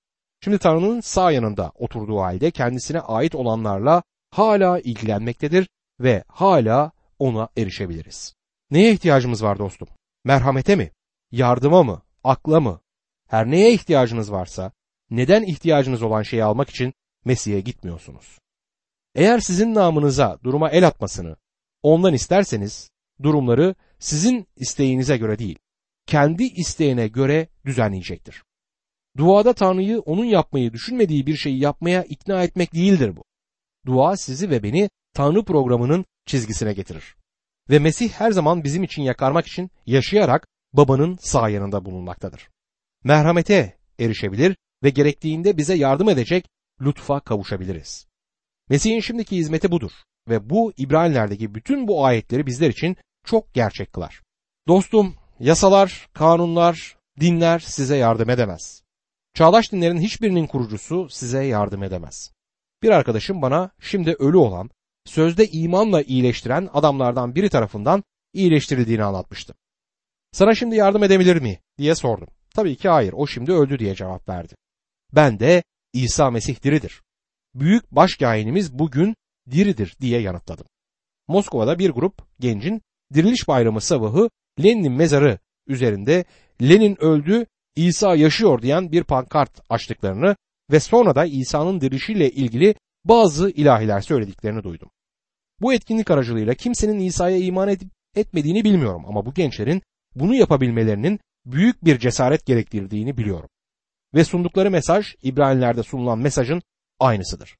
Şimdi 0.43 0.57
Tanrı'nın 0.57 1.01
sağ 1.01 1.31
yanında 1.31 1.71
oturduğu 1.75 2.19
halde 2.19 2.51
kendisine 2.51 2.99
ait 2.99 3.35
olanlarla 3.35 4.03
hala 4.31 4.79
ilgilenmektedir 4.79 5.67
ve 5.99 6.23
hala 6.27 6.91
ona 7.19 7.49
erişebiliriz. 7.57 8.35
Neye 8.71 8.91
ihtiyacımız 8.93 9.43
var 9.43 9.59
dostum? 9.59 9.87
Merhamete 10.25 10.75
mi? 10.75 10.91
Yardıma 11.31 11.83
mı? 11.83 12.01
Akla 12.23 12.59
mı? 12.59 12.81
Her 13.27 13.51
neye 13.51 13.73
ihtiyacınız 13.73 14.31
varsa 14.31 14.71
neden 15.09 15.43
ihtiyacınız 15.43 16.01
olan 16.01 16.23
şeyi 16.23 16.43
almak 16.43 16.69
için 16.69 16.93
Mesih'e 17.25 17.59
gitmiyorsunuz? 17.59 18.39
Eğer 19.15 19.39
sizin 19.39 19.75
namınıza 19.75 20.39
duruma 20.43 20.69
el 20.69 20.87
atmasını 20.87 21.35
ondan 21.83 22.13
isterseniz 22.13 22.89
durumları 23.23 23.75
sizin 23.99 24.47
isteğinize 24.55 25.17
göre 25.17 25.39
değil, 25.39 25.59
kendi 26.05 26.43
isteğine 26.43 27.07
göre 27.07 27.47
düzenleyecektir. 27.65 28.43
Duada 29.17 29.53
Tanrı'yı 29.53 29.99
onun 29.99 30.25
yapmayı 30.25 30.73
düşünmediği 30.73 31.27
bir 31.27 31.35
şeyi 31.35 31.59
yapmaya 31.59 32.03
ikna 32.03 32.43
etmek 32.43 32.73
değildir 32.73 33.15
bu. 33.15 33.23
Dua 33.85 34.17
sizi 34.17 34.49
ve 34.49 34.63
beni 34.63 34.89
Tanrı 35.13 35.43
programının 35.43 36.05
çizgisine 36.25 36.73
getirir. 36.73 37.15
Ve 37.69 37.79
Mesih 37.79 38.09
her 38.09 38.31
zaman 38.31 38.63
bizim 38.63 38.83
için 38.83 39.01
yakarmak 39.01 39.47
için 39.47 39.71
yaşayarak 39.85 40.47
babanın 40.73 41.17
sağ 41.21 41.49
yanında 41.49 41.85
bulunmaktadır. 41.85 42.49
Merhamete 43.03 43.77
erişebilir 43.99 44.57
ve 44.83 44.89
gerektiğinde 44.89 45.57
bize 45.57 45.73
yardım 45.75 46.09
edecek 46.09 46.45
lütfa 46.81 47.19
kavuşabiliriz. 47.19 48.07
Mesih'in 48.69 48.99
şimdiki 48.99 49.37
hizmeti 49.37 49.71
budur 49.71 49.91
ve 50.29 50.49
bu 50.49 50.73
İbraniler'deki 50.77 51.55
bütün 51.55 51.87
bu 51.87 52.05
ayetleri 52.05 52.45
bizler 52.45 52.69
için 52.69 52.97
çok 53.25 53.53
gerçek 53.53 53.93
kılar. 53.93 54.21
Dostum, 54.67 55.15
yasalar, 55.39 56.09
kanunlar, 56.13 56.97
dinler 57.19 57.59
size 57.59 57.97
yardım 57.97 58.29
edemez. 58.29 58.83
Çağdaş 59.33 59.71
dinlerin 59.71 59.97
hiçbirinin 59.97 60.47
kurucusu 60.47 61.09
size 61.09 61.43
yardım 61.43 61.83
edemez. 61.83 62.31
Bir 62.83 62.89
arkadaşım 62.89 63.41
bana 63.41 63.71
şimdi 63.79 64.15
ölü 64.19 64.37
olan, 64.37 64.69
sözde 65.05 65.47
imanla 65.47 66.01
iyileştiren 66.01 66.69
adamlardan 66.73 67.35
biri 67.35 67.49
tarafından 67.49 68.03
iyileştirildiğini 68.33 69.03
anlatmıştı. 69.03 69.53
Sana 70.31 70.55
şimdi 70.55 70.75
yardım 70.75 71.03
edebilir 71.03 71.41
mi 71.41 71.59
diye 71.77 71.95
sordum. 71.95 72.27
Tabii 72.55 72.75
ki 72.75 72.89
hayır, 72.89 73.13
o 73.13 73.27
şimdi 73.27 73.51
öldü 73.51 73.79
diye 73.79 73.95
cevap 73.95 74.29
verdi. 74.29 74.55
Ben 75.13 75.39
de 75.39 75.63
İsa 75.93 76.31
Mesih 76.31 76.63
diridir. 76.63 77.01
Büyük 77.53 77.91
başkâhinimiz 77.91 78.79
bugün 78.79 79.15
diridir 79.51 79.95
diye 80.01 80.21
yanıtladım. 80.21 80.65
Moskova'da 81.27 81.79
bir 81.79 81.89
grup 81.89 82.21
gencin 82.39 82.81
diriliş 83.13 83.47
bayramı 83.47 83.81
sabahı 83.81 84.29
Lenin'in 84.63 84.91
mezarı 84.91 85.39
üzerinde 85.67 86.25
Lenin 86.61 87.03
öldü, 87.03 87.45
İsa 87.75 88.15
yaşıyor 88.15 88.61
diyen 88.61 88.91
bir 88.91 89.03
pankart 89.03 89.61
açtıklarını 89.69 90.35
ve 90.71 90.79
sonra 90.79 91.15
da 91.15 91.25
İsa'nın 91.25 91.81
dirilişiyle 91.81 92.31
ilgili 92.31 92.75
bazı 93.05 93.49
ilahiler 93.49 94.01
söylediklerini 94.01 94.63
duydum. 94.63 94.89
Bu 95.61 95.73
etkinlik 95.73 96.11
aracılığıyla 96.11 96.53
kimsenin 96.53 96.99
İsa'ya 96.99 97.37
iman 97.37 97.69
edip 97.69 97.89
etmediğini 98.15 98.63
bilmiyorum 98.63 99.05
ama 99.07 99.25
bu 99.25 99.33
gençlerin 99.33 99.81
bunu 100.15 100.35
yapabilmelerinin 100.35 101.19
büyük 101.45 101.85
bir 101.85 101.99
cesaret 101.99 102.45
gerektirdiğini 102.45 103.17
biliyorum. 103.17 103.49
Ve 104.13 104.23
sundukları 104.23 104.71
mesaj 104.71 105.15
İbraniler'de 105.21 105.83
sunulan 105.83 106.19
mesajın 106.19 106.61
aynısıdır. 106.99 107.55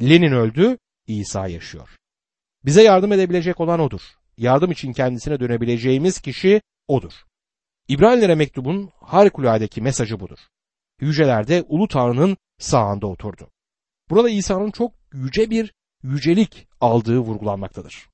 Lenin 0.00 0.32
öldü, 0.32 0.78
İsa 1.06 1.48
yaşıyor. 1.48 1.88
Bize 2.64 2.82
yardım 2.82 3.12
edebilecek 3.12 3.60
olan 3.60 3.80
odur. 3.80 4.00
Yardım 4.36 4.70
için 4.70 4.92
kendisine 4.92 5.40
dönebileceğimiz 5.40 6.20
kişi 6.20 6.62
odur. 6.88 7.12
İbranilere 7.88 8.34
mektubun 8.34 8.90
harikuladeki 9.00 9.82
mesajı 9.82 10.20
budur. 10.20 10.38
Yücelerde 11.00 11.64
Ulu 11.68 11.88
Tanrı'nın 11.88 12.36
sağında 12.58 13.06
oturdu. 13.06 13.50
Burada 14.10 14.30
İsa'nın 14.30 14.70
çok 14.70 14.92
yüce 15.12 15.50
bir 15.50 15.74
yücelik 16.02 16.68
aldığı 16.80 17.18
vurgulanmaktadır. 17.18 18.08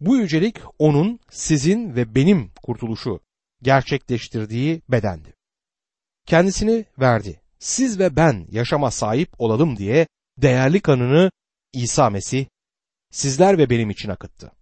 Bu 0.00 0.16
yücelik 0.16 0.56
onun, 0.78 1.20
sizin 1.30 1.96
ve 1.96 2.14
benim 2.14 2.50
kurtuluşu 2.62 3.20
gerçekleştirdiği 3.62 4.82
bedendi. 4.88 5.34
Kendisini 6.26 6.84
verdi. 7.00 7.40
Siz 7.58 7.98
ve 7.98 8.16
ben 8.16 8.46
yaşama 8.50 8.90
sahip 8.90 9.30
olalım 9.38 9.76
diye 9.76 10.06
değerli 10.38 10.80
kanını 10.80 11.30
İsa 11.72 12.10
Mesih 12.10 12.46
sizler 13.10 13.58
ve 13.58 13.70
benim 13.70 13.90
için 13.90 14.08
akıttı. 14.08 14.52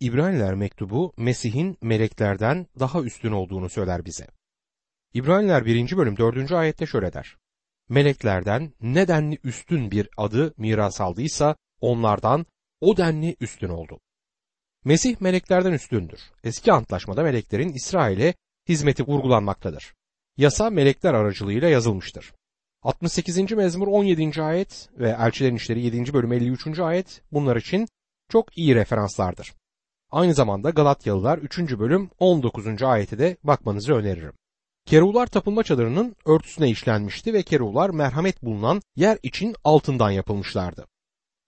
İbraniler 0.00 0.54
mektubu 0.54 1.12
Mesih'in 1.16 1.78
meleklerden 1.80 2.66
daha 2.78 3.02
üstün 3.02 3.32
olduğunu 3.32 3.68
söyler 3.68 4.04
bize. 4.04 4.26
İbraniler 5.14 5.64
1. 5.64 5.96
bölüm 5.96 6.16
4. 6.16 6.52
ayette 6.52 6.86
şöyle 6.86 7.12
der. 7.12 7.36
Meleklerden 7.88 8.72
ne 8.80 9.08
denli 9.08 9.38
üstün 9.44 9.90
bir 9.90 10.08
adı 10.16 10.54
miras 10.56 11.00
aldıysa 11.00 11.56
onlardan 11.80 12.46
o 12.80 12.96
denli 12.96 13.36
üstün 13.40 13.68
oldu. 13.68 14.00
Mesih 14.84 15.20
meleklerden 15.20 15.72
üstündür. 15.72 16.20
Eski 16.44 16.72
antlaşmada 16.72 17.22
meleklerin 17.22 17.72
İsrail'e 17.72 18.34
hizmeti 18.68 19.06
vurgulanmaktadır. 19.06 19.94
Yasa 20.36 20.70
melekler 20.70 21.14
aracılığıyla 21.14 21.68
yazılmıştır. 21.68 22.32
68. 22.82 23.52
mezmur 23.52 23.88
17. 23.88 24.42
ayet 24.42 24.88
ve 24.98 25.16
Elçilerin 25.20 25.56
İşleri 25.56 25.80
7. 25.80 26.12
bölüm 26.12 26.32
53. 26.32 26.78
ayet 26.78 27.22
bunlar 27.32 27.56
için 27.56 27.88
çok 28.28 28.58
iyi 28.58 28.74
referanslardır. 28.74 29.52
Aynı 30.10 30.34
zamanda 30.34 30.70
Galatyalılar 30.70 31.38
3. 31.38 31.58
bölüm 31.58 32.10
19. 32.18 32.82
ayete 32.82 33.18
de 33.18 33.36
bakmanızı 33.44 33.94
öneririm. 33.94 34.32
Kerular 34.86 35.26
tapınma 35.26 35.62
çadırının 35.62 36.16
örtüsüne 36.26 36.70
işlenmişti 36.70 37.34
ve 37.34 37.42
kerular 37.42 37.90
merhamet 37.90 38.42
bulunan 38.42 38.82
yer 38.96 39.18
için 39.22 39.54
altından 39.64 40.10
yapılmışlardı. 40.10 40.86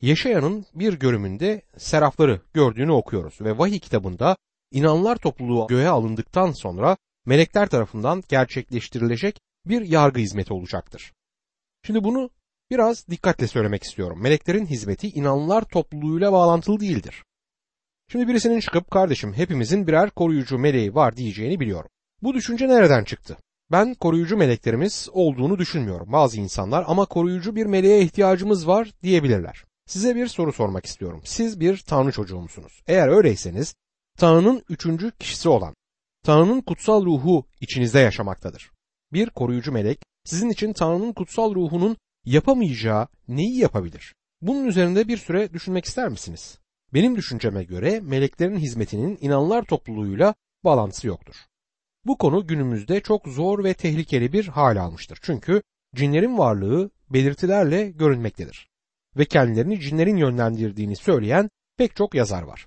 Yeşaya'nın 0.02 0.66
bir 0.74 0.92
görümünde 0.92 1.62
serafları 1.76 2.40
gördüğünü 2.54 2.92
okuyoruz 2.92 3.40
ve 3.40 3.58
vahiy 3.58 3.78
kitabında 3.78 4.36
inanlar 4.70 5.16
topluluğu 5.16 5.66
göğe 5.66 5.88
alındıktan 5.88 6.52
sonra 6.52 6.96
melekler 7.26 7.68
tarafından 7.68 8.22
gerçekleştirilecek 8.28 9.40
bir 9.66 9.82
yargı 9.82 10.20
hizmeti 10.20 10.52
olacaktır. 10.52 11.12
Şimdi 11.86 12.04
bunu 12.04 12.30
biraz 12.70 13.08
dikkatle 13.08 13.46
söylemek 13.48 13.82
istiyorum. 13.82 14.22
Meleklerin 14.22 14.66
hizmeti 14.66 15.08
inanlar 15.08 15.62
topluluğuyla 15.62 16.32
bağlantılı 16.32 16.80
değildir. 16.80 17.24
Şimdi 18.12 18.28
birisinin 18.28 18.60
çıkıp 18.60 18.90
kardeşim 18.90 19.32
hepimizin 19.32 19.86
birer 19.86 20.10
koruyucu 20.10 20.58
meleği 20.58 20.94
var 20.94 21.16
diyeceğini 21.16 21.60
biliyorum. 21.60 21.90
Bu 22.22 22.34
düşünce 22.34 22.68
nereden 22.68 23.04
çıktı? 23.04 23.36
Ben 23.70 23.94
koruyucu 23.94 24.36
meleklerimiz 24.36 25.08
olduğunu 25.12 25.58
düşünmüyorum 25.58 26.12
bazı 26.12 26.40
insanlar 26.40 26.84
ama 26.86 27.06
koruyucu 27.06 27.56
bir 27.56 27.66
meleğe 27.66 28.02
ihtiyacımız 28.02 28.66
var 28.66 28.90
diyebilirler. 29.02 29.64
Size 29.86 30.16
bir 30.16 30.26
soru 30.26 30.52
sormak 30.52 30.86
istiyorum. 30.86 31.20
Siz 31.24 31.60
bir 31.60 31.78
Tanrı 31.78 32.12
çocuğu 32.12 32.38
musunuz? 32.38 32.82
Eğer 32.86 33.08
öyleyseniz 33.08 33.74
Tanrı'nın 34.18 34.62
üçüncü 34.68 35.10
kişisi 35.10 35.48
olan 35.48 35.74
Tanrı'nın 36.24 36.60
kutsal 36.60 37.04
ruhu 37.04 37.46
içinizde 37.60 37.98
yaşamaktadır. 37.98 38.70
Bir 39.12 39.30
koruyucu 39.30 39.72
melek 39.72 39.98
sizin 40.24 40.50
için 40.50 40.72
Tanrı'nın 40.72 41.12
kutsal 41.12 41.54
ruhunun 41.54 41.96
yapamayacağı 42.24 43.08
neyi 43.28 43.58
yapabilir? 43.58 44.14
Bunun 44.40 44.64
üzerinde 44.66 45.08
bir 45.08 45.16
süre 45.16 45.52
düşünmek 45.52 45.84
ister 45.84 46.08
misiniz? 46.08 46.58
Benim 46.94 47.16
düşünceme 47.16 47.64
göre 47.64 48.00
meleklerin 48.00 48.58
hizmetinin 48.58 49.18
inanlar 49.20 49.62
topluluğuyla 49.62 50.34
bağlantısı 50.64 51.06
yoktur. 51.06 51.34
Bu 52.04 52.18
konu 52.18 52.46
günümüzde 52.46 53.00
çok 53.00 53.28
zor 53.28 53.64
ve 53.64 53.74
tehlikeli 53.74 54.32
bir 54.32 54.48
hal 54.48 54.76
almıştır. 54.76 55.18
Çünkü 55.22 55.62
cinlerin 55.94 56.38
varlığı 56.38 56.90
belirtilerle 57.10 57.90
görünmektedir. 57.90 58.71
Ve 59.16 59.24
kendilerini 59.24 59.80
cinlerin 59.80 60.16
yönlendirdiğini 60.16 60.96
söyleyen 60.96 61.50
pek 61.76 61.96
çok 61.96 62.14
yazar 62.14 62.42
var. 62.42 62.66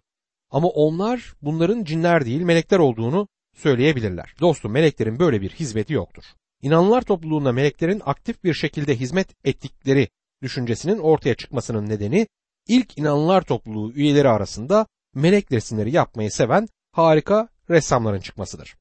Ama 0.51 0.67
onlar 0.67 1.33
bunların 1.41 1.83
cinler 1.83 2.25
değil 2.25 2.41
melekler 2.41 2.79
olduğunu 2.79 3.27
söyleyebilirler. 3.55 4.35
Dostum 4.39 4.71
meleklerin 4.71 5.19
böyle 5.19 5.41
bir 5.41 5.49
hizmeti 5.49 5.93
yoktur. 5.93 6.23
İnanlar 6.61 7.01
topluluğunda 7.01 7.51
meleklerin 7.51 8.01
aktif 8.05 8.43
bir 8.43 8.53
şekilde 8.53 8.95
hizmet 8.95 9.27
ettikleri 9.43 10.09
düşüncesinin 10.41 10.99
ortaya 10.99 11.35
çıkmasının 11.35 11.89
nedeni 11.89 12.27
ilk 12.67 12.97
inanlar 12.97 13.41
topluluğu 13.41 13.93
üyeleri 13.93 14.29
arasında 14.29 14.87
melek 15.15 15.51
resimleri 15.51 15.91
yapmayı 15.91 16.31
seven 16.31 16.67
harika 16.91 17.49
ressamların 17.69 18.19
çıkmasıdır. 18.19 18.75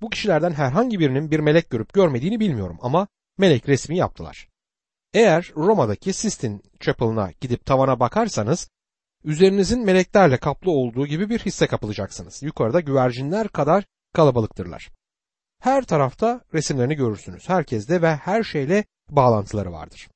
Bu 0.00 0.10
kişilerden 0.10 0.52
herhangi 0.52 0.98
birinin 0.98 1.30
bir 1.30 1.40
melek 1.40 1.70
görüp 1.70 1.92
görmediğini 1.92 2.40
bilmiyorum 2.40 2.78
ama 2.82 3.08
melek 3.38 3.68
resmi 3.68 3.96
yaptılar. 3.96 4.48
Eğer 5.14 5.52
Roma'daki 5.56 6.12
Sistine 6.12 6.60
Chapel'ına 6.80 7.30
gidip 7.40 7.66
tavana 7.66 8.00
bakarsanız 8.00 8.68
üzerinizin 9.24 9.84
meleklerle 9.84 10.36
kaplı 10.36 10.70
olduğu 10.70 11.06
gibi 11.06 11.30
bir 11.30 11.38
hisse 11.38 11.66
kapılacaksınız. 11.66 12.42
Yukarıda 12.42 12.80
güvercinler 12.80 13.48
kadar 13.48 13.84
kalabalıktırlar. 14.14 14.90
Her 15.60 15.84
tarafta 15.84 16.40
resimlerini 16.54 16.94
görürsünüz. 16.94 17.48
Herkeste 17.48 18.02
ve 18.02 18.16
her 18.16 18.42
şeyle 18.42 18.84
bağlantıları 19.10 19.72
vardır. 19.72 20.08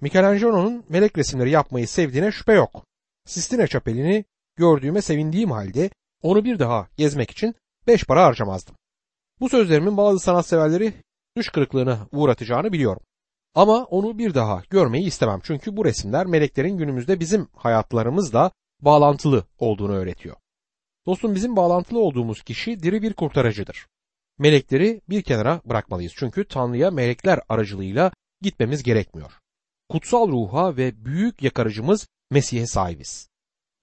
Michelangelo'nun 0.00 0.84
melek 0.88 1.18
resimleri 1.18 1.50
yapmayı 1.50 1.88
sevdiğine 1.88 2.32
şüphe 2.32 2.52
yok. 2.52 2.84
Sistine 3.26 3.66
Çapeli'ni 3.66 4.24
gördüğüme 4.56 5.02
sevindiğim 5.02 5.50
halde 5.50 5.90
onu 6.22 6.44
bir 6.44 6.58
daha 6.58 6.88
gezmek 6.96 7.30
için 7.30 7.54
beş 7.86 8.04
para 8.04 8.24
harcamazdım. 8.24 8.74
Bu 9.40 9.48
sözlerimin 9.48 9.96
bazı 9.96 10.18
sanatseverleri 10.18 10.94
düş 11.36 11.48
kırıklığına 11.48 12.08
uğratacağını 12.12 12.72
biliyorum. 12.72 13.02
Ama 13.54 13.84
onu 13.84 14.18
bir 14.18 14.34
daha 14.34 14.62
görmeyi 14.70 15.06
istemem 15.06 15.40
çünkü 15.42 15.76
bu 15.76 15.84
resimler 15.84 16.26
meleklerin 16.26 16.78
günümüzde 16.78 17.20
bizim 17.20 17.48
hayatlarımızla 17.56 18.50
bağlantılı 18.80 19.44
olduğunu 19.58 19.92
öğretiyor. 19.92 20.36
Dostum 21.06 21.34
bizim 21.34 21.56
bağlantılı 21.56 21.98
olduğumuz 21.98 22.42
kişi 22.42 22.82
diri 22.82 23.02
bir 23.02 23.12
kurtarıcıdır. 23.12 23.86
Melekleri 24.38 25.00
bir 25.08 25.22
kenara 25.22 25.60
bırakmalıyız 25.64 26.12
çünkü 26.16 26.44
Tanrı'ya 26.48 26.90
melekler 26.90 27.40
aracılığıyla 27.48 28.12
gitmemiz 28.40 28.82
gerekmiyor. 28.82 29.32
Kutsal 29.88 30.28
ruha 30.28 30.76
ve 30.76 31.04
büyük 31.04 31.42
yakarıcımız 31.42 32.06
Mesih'e 32.30 32.66
sahibiz. 32.66 33.28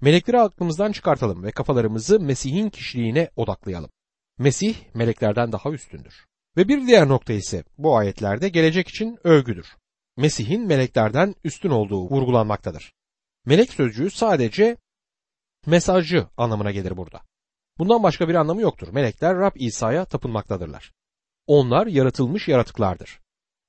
Melekleri 0.02 0.40
aklımızdan 0.40 0.92
çıkartalım 0.92 1.44
ve 1.44 1.52
kafalarımızı 1.52 2.20
Mesih'in 2.20 2.70
kişiliğine 2.70 3.30
odaklayalım. 3.36 3.90
Mesih 4.38 4.76
meleklerden 4.94 5.52
daha 5.52 5.72
üstündür. 5.72 6.26
Ve 6.58 6.68
bir 6.68 6.88
diğer 6.88 7.08
nokta 7.08 7.34
ise 7.34 7.64
bu 7.78 7.98
ayetlerde 7.98 8.50
gelecek 8.50 8.88
için 8.88 9.18
övgüdür. 9.24 9.68
Mesih'in 10.18 10.68
meleklerden 10.68 11.36
üstün 11.44 11.70
olduğu 11.70 12.10
vurgulanmaktadır. 12.10 12.94
Melek 13.46 13.74
sözcüğü 13.74 14.12
sadece 14.12 14.78
mesajcı 15.66 16.28
anlamına 16.38 16.72
gelir 16.72 16.98
burada. 16.98 17.22
Bundan 17.78 18.04
başka 18.04 18.30
bir 18.30 18.36
anlamı 18.36 18.62
yoktur. 18.62 18.88
Melekler 18.92 19.38
Rab 19.38 19.52
İsa'ya 19.56 20.06
tapınmaktadırlar. 20.06 20.92
Onlar 21.48 21.88
yaratılmış 21.88 22.48
yaratıklardır. 22.48 23.20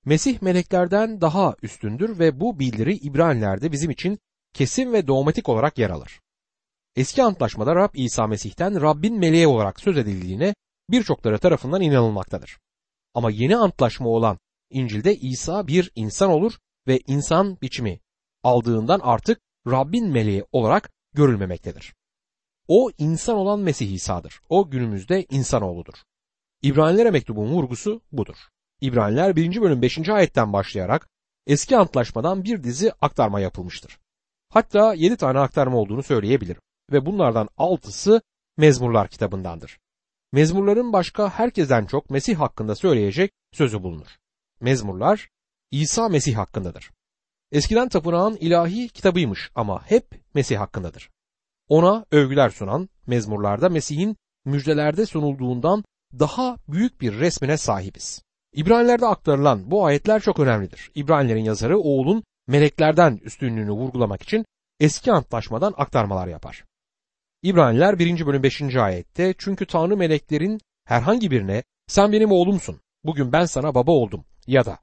Mesih 0.04 0.42
meleklerden 0.42 1.20
daha 1.20 1.54
üstündür 1.62 2.18
ve 2.18 2.40
bu 2.40 2.58
bildiri 2.58 2.94
İbraniler'de 2.96 3.72
bizim 3.72 3.90
için 3.90 4.18
kesin 4.54 4.92
ve 4.92 5.06
dogmatik 5.06 5.48
olarak 5.48 5.78
yer 5.78 5.90
alır. 5.90 6.20
Eski 6.96 7.22
antlaşmada 7.22 7.74
Rab 7.74 7.94
İsa 7.94 8.26
Mesih'ten 8.26 8.82
Rabbin 8.82 9.18
meleği 9.18 9.46
olarak 9.46 9.80
söz 9.80 9.98
edildiğine 9.98 10.54
birçokları 10.90 11.38
tarafından 11.38 11.80
inanılmaktadır. 11.80 12.58
Ama 13.18 13.30
yeni 13.30 13.56
antlaşma 13.56 14.08
olan 14.08 14.38
İncil'de 14.70 15.16
İsa 15.16 15.66
bir 15.66 15.90
insan 15.94 16.30
olur 16.30 16.52
ve 16.86 17.00
insan 17.06 17.60
biçimi 17.62 18.00
aldığından 18.42 19.00
artık 19.02 19.40
Rabbin 19.66 20.08
meleği 20.08 20.44
olarak 20.52 20.90
görülmemektedir. 21.14 21.94
O 22.68 22.90
insan 22.98 23.36
olan 23.36 23.60
Mesih 23.60 23.92
İsa'dır. 23.92 24.40
O 24.48 24.70
günümüzde 24.70 25.26
insanoğludur. 25.30 25.94
İbranilere 26.62 27.10
mektubun 27.10 27.46
vurgusu 27.46 28.02
budur. 28.12 28.36
İbraniler 28.80 29.36
1. 29.36 29.60
bölüm 29.60 29.82
5. 29.82 30.08
ayetten 30.08 30.52
başlayarak 30.52 31.08
eski 31.46 31.76
antlaşmadan 31.76 32.44
bir 32.44 32.62
dizi 32.62 32.92
aktarma 33.00 33.40
yapılmıştır. 33.40 33.98
Hatta 34.48 34.94
7 34.94 35.16
tane 35.16 35.38
aktarma 35.38 35.78
olduğunu 35.78 36.02
söyleyebilirim 36.02 36.60
ve 36.92 37.06
bunlardan 37.06 37.48
6'sı 37.58 38.22
Mezmurlar 38.56 39.08
kitabındandır. 39.08 39.78
Mezmurların 40.32 40.92
başka 40.92 41.30
herkesten 41.30 41.86
çok 41.86 42.10
Mesih 42.10 42.36
hakkında 42.36 42.74
söyleyecek 42.74 43.32
sözü 43.52 43.82
bulunur. 43.82 44.06
Mezmurlar 44.60 45.28
İsa 45.70 46.08
Mesih 46.08 46.36
hakkındadır. 46.36 46.90
Eskiden 47.52 47.88
tapınağın 47.88 48.36
ilahi 48.36 48.88
kitabıymış 48.88 49.50
ama 49.54 49.82
hep 49.86 50.20
Mesih 50.34 50.58
hakkındadır. 50.58 51.10
Ona 51.68 52.04
övgüler 52.10 52.50
sunan 52.50 52.88
mezmurlarda 53.06 53.68
Mesih'in 53.68 54.16
müjdelerde 54.44 55.06
sunulduğundan 55.06 55.84
daha 56.18 56.56
büyük 56.68 57.00
bir 57.00 57.18
resmine 57.18 57.56
sahibiz. 57.56 58.22
İbraniler'de 58.52 59.06
aktarılan 59.06 59.70
bu 59.70 59.86
ayetler 59.86 60.20
çok 60.20 60.40
önemlidir. 60.40 60.90
İbranilerin 60.94 61.44
yazarı 61.44 61.78
oğulun 61.78 62.24
meleklerden 62.46 63.20
üstünlüğünü 63.22 63.70
vurgulamak 63.70 64.22
için 64.22 64.44
eski 64.80 65.12
antlaşmadan 65.12 65.74
aktarmalar 65.76 66.28
yapar. 66.28 66.64
İbraniler 67.42 67.98
1. 67.98 68.26
bölüm 68.26 68.42
5. 68.42 68.76
ayette 68.76 69.34
çünkü 69.38 69.66
Tanrı 69.66 69.96
meleklerin 69.96 70.60
herhangi 70.84 71.30
birine 71.30 71.62
sen 71.86 72.12
benim 72.12 72.32
oğlumsun 72.32 72.80
bugün 73.04 73.32
ben 73.32 73.44
sana 73.44 73.74
baba 73.74 73.92
oldum 73.92 74.24
ya 74.46 74.64
da 74.64 74.78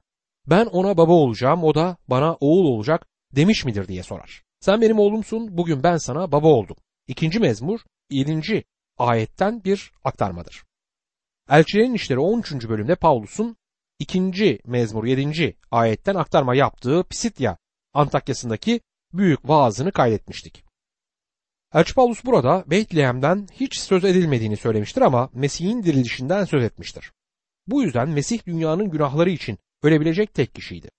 ben 0.46 0.66
ona 0.66 0.96
baba 0.96 1.12
olacağım 1.12 1.64
o 1.64 1.74
da 1.74 1.96
bana 2.08 2.34
oğul 2.34 2.64
olacak 2.64 3.06
demiş 3.32 3.64
midir 3.64 3.88
diye 3.88 4.02
sorar. 4.02 4.42
Sen 4.60 4.80
benim 4.80 4.98
oğlumsun 4.98 5.56
bugün 5.56 5.82
ben 5.82 5.96
sana 5.96 6.32
baba 6.32 6.48
oldum. 6.48 6.76
İkinci 7.06 7.40
mezmur 7.40 7.80
7. 8.10 8.64
ayetten 8.98 9.64
bir 9.64 9.92
aktarmadır. 10.04 10.64
Elçilerin 11.50 11.94
işleri 11.94 12.18
13. 12.18 12.68
bölümde 12.68 12.94
Pavlus'un 12.94 13.56
2. 13.98 14.60
mezmur 14.66 15.04
7. 15.04 15.56
ayetten 15.70 16.14
aktarma 16.14 16.54
yaptığı 16.54 17.04
Pisitya 17.10 17.56
Antakya'sındaki 17.94 18.80
büyük 19.12 19.48
vaazını 19.48 19.92
kaydetmiştik. 19.92 20.65
Elçi 21.76 21.96
burada 21.96 22.64
Beytlehem'den 22.66 23.46
hiç 23.52 23.78
söz 23.78 24.04
edilmediğini 24.04 24.56
söylemiştir 24.56 25.02
ama 25.02 25.30
Mesih'in 25.34 25.82
dirilişinden 25.82 26.44
söz 26.44 26.64
etmiştir. 26.64 27.12
Bu 27.66 27.82
yüzden 27.82 28.08
Mesih 28.08 28.46
dünyanın 28.46 28.90
günahları 28.90 29.30
için 29.30 29.58
ölebilecek 29.82 30.34
tek 30.34 30.54
kişiydi. 30.54 30.90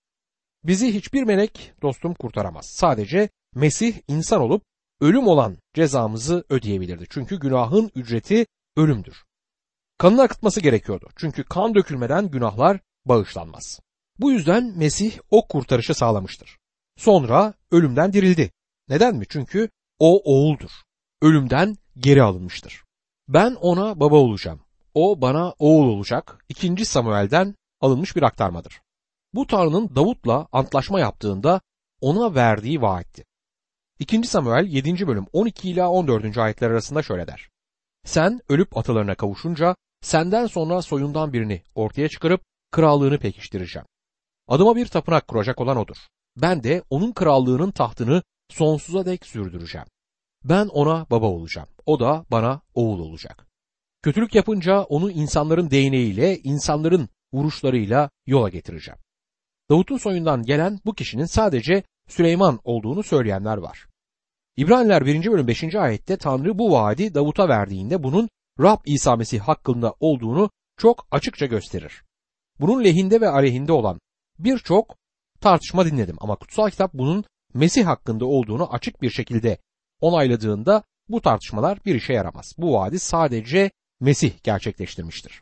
Bizi 0.64 0.94
hiçbir 0.94 1.24
melek 1.24 1.74
dostum 1.82 2.14
kurtaramaz. 2.14 2.66
Sadece 2.66 3.30
Mesih 3.56 3.98
insan 4.08 4.42
olup 4.42 4.64
ölüm 5.02 5.28
olan 5.28 5.58
cezamızı 5.74 6.44
ödeyebilirdi. 6.50 7.06
Çünkü 7.10 7.40
günahın 7.40 7.92
ücreti 7.96 8.46
ölümdür. 8.76 9.24
Kanın 9.98 10.18
akıtması 10.18 10.62
gerekiyordu. 10.62 11.10
Çünkü 11.16 11.44
kan 11.44 11.76
dökülmeden 11.76 12.32
günahlar 12.32 12.80
bağışlanmaz. 13.06 13.80
Bu 14.20 14.32
yüzden 14.32 14.78
Mesih 14.78 15.20
o 15.30 15.48
kurtarışı 15.48 15.94
sağlamıştır. 15.94 16.58
Sonra 16.98 17.54
ölümden 17.72 18.14
dirildi. 18.14 18.52
Neden 18.90 19.16
mi? 19.16 19.26
Çünkü 19.30 19.70
o 20.00 20.22
oğuldur. 20.24 20.72
Ölümden 21.22 21.78
geri 21.98 22.24
alınmıştır. 22.24 22.84
Ben 23.28 23.56
ona 23.56 24.00
baba 24.00 24.16
olacağım. 24.16 24.60
O 24.94 25.22
bana 25.22 25.54
oğul 25.60 25.88
olacak. 25.88 26.46
2. 26.50 26.86
Samuel'den 26.86 27.56
alınmış 27.82 28.16
bir 28.16 28.24
aktarmadır. 28.24 28.82
Bu 29.34 29.48
Tanrı'nın 29.48 29.96
Davut'la 29.96 30.48
antlaşma 30.52 31.00
yaptığında 31.00 31.62
ona 32.02 32.36
verdiği 32.36 32.82
vaatti. 32.82 33.26
2. 34.00 34.24
Samuel 34.24 34.66
7. 34.68 35.08
bölüm 35.08 35.26
12 35.34 35.70
ila 35.70 35.90
14. 35.90 36.38
ayetler 36.38 36.72
arasında 36.72 37.04
şöyle 37.04 37.28
der. 37.28 37.50
Sen 38.06 38.40
ölüp 38.50 38.78
atalarına 38.78 39.16
kavuşunca 39.16 39.76
senden 40.02 40.48
sonra 40.48 40.82
soyundan 40.82 41.34
birini 41.34 41.62
ortaya 41.76 42.10
çıkarıp 42.10 42.42
krallığını 42.72 43.20
pekiştireceğim. 43.20 43.86
Adıma 44.48 44.76
bir 44.76 44.86
tapınak 44.86 45.28
kuracak 45.28 45.62
olan 45.62 45.78
odur. 45.78 45.98
Ben 46.38 46.64
de 46.64 46.84
onun 46.90 47.12
krallığının 47.12 47.72
tahtını 47.72 48.24
sonsuza 48.50 49.06
dek 49.06 49.26
sürdüreceğim. 49.26 49.88
Ben 50.44 50.68
ona 50.68 51.10
baba 51.10 51.26
olacağım. 51.26 51.68
O 51.86 52.00
da 52.00 52.26
bana 52.32 52.62
oğul 52.74 53.00
olacak. 53.00 53.48
Kötülük 54.02 54.36
yapınca 54.36 54.82
onu 54.82 55.12
insanların 55.12 55.72
değneğiyle, 55.72 56.38
insanların 56.38 57.10
vuruşlarıyla 57.34 58.10
yola 58.26 58.50
getireceğim. 58.50 59.00
Davut'un 59.70 59.98
soyundan 59.98 60.44
gelen 60.44 60.80
bu 60.86 60.94
kişinin 60.94 61.26
sadece 61.26 61.84
Süleyman 62.08 62.60
olduğunu 62.64 63.04
söyleyenler 63.04 63.58
var. 63.58 63.88
İbraniler 64.58 65.06
1. 65.06 65.32
bölüm 65.32 65.48
5. 65.48 65.76
ayette 65.76 66.18
Tanrı 66.18 66.58
bu 66.58 66.72
vaadi 66.72 67.14
Davut'a 67.14 67.50
verdiğinde 67.50 68.04
bunun 68.04 68.30
Rab 68.60 68.80
İsa 68.86 69.16
Mesih 69.16 69.40
hakkında 69.40 69.94
olduğunu 70.00 70.50
çok 70.78 71.08
açıkça 71.12 71.46
gösterir. 71.46 72.04
Bunun 72.60 72.84
lehinde 72.84 73.22
ve 73.22 73.30
aleyhinde 73.30 73.72
olan 73.72 74.00
birçok 74.40 74.96
tartışma 75.42 75.86
dinledim 75.86 76.16
ama 76.20 76.36
kutsal 76.36 76.70
kitap 76.70 76.94
bunun 76.94 77.24
Mesih 77.54 77.86
hakkında 77.86 78.26
olduğunu 78.26 78.74
açık 78.74 79.02
bir 79.02 79.10
şekilde 79.10 79.58
onayladığında 80.02 80.84
bu 81.10 81.22
tartışmalar 81.22 81.86
bir 81.86 81.96
işe 81.96 82.14
yaramaz. 82.14 82.54
Bu 82.58 82.74
vaadi 82.74 83.00
sadece 83.00 83.72
Mesih 84.00 84.44
gerçekleştirmiştir. 84.44 85.42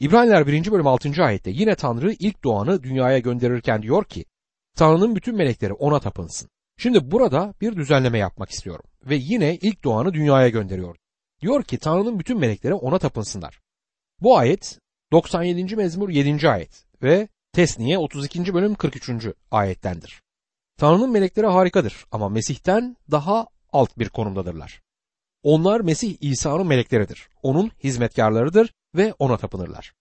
İbraniler 0.00 0.46
1. 0.46 0.72
bölüm 0.72 0.86
6. 0.86 1.24
ayette 1.24 1.50
yine 1.50 1.74
Tanrı 1.74 2.12
ilk 2.12 2.44
doğanı 2.44 2.82
dünyaya 2.82 3.18
gönderirken 3.18 3.82
diyor 3.82 4.04
ki 4.04 4.24
Tanrı'nın 4.76 5.16
bütün 5.16 5.36
melekleri 5.36 5.72
ona 5.72 6.00
tapınsın. 6.00 6.48
Şimdi 6.78 7.10
burada 7.10 7.54
bir 7.60 7.76
düzenleme 7.76 8.18
yapmak 8.18 8.50
istiyorum 8.50 8.84
ve 9.04 9.16
yine 9.16 9.56
ilk 9.56 9.84
doğanı 9.84 10.14
dünyaya 10.14 10.48
gönderiyor. 10.48 10.96
Diyor 11.40 11.62
ki 11.64 11.78
Tanrı'nın 11.78 12.18
bütün 12.18 12.38
melekleri 12.38 12.74
ona 12.74 12.98
tapınsınlar. 12.98 13.60
Bu 14.20 14.38
ayet 14.38 14.78
97. 15.12 15.76
mezmur 15.76 16.08
7. 16.08 16.48
ayet 16.48 16.84
ve 17.02 17.28
Tesniye 17.52 17.98
32. 17.98 18.54
bölüm 18.54 18.74
43. 18.74 19.10
ayettendir. 19.50 20.22
Tanrı'nın 20.80 21.10
melekleri 21.10 21.46
harikadır 21.46 22.06
ama 22.12 22.28
Mesih'ten 22.28 22.96
daha 23.10 23.46
alt 23.72 23.98
bir 23.98 24.08
konumdadırlar. 24.08 24.82
Onlar 25.42 25.80
Mesih 25.80 26.16
İsa'nın 26.20 26.66
melekleridir. 26.66 27.28
Onun 27.42 27.70
hizmetkarlarıdır 27.84 28.72
ve 28.96 29.14
ona 29.18 29.36
tapınırlar. 29.36 29.92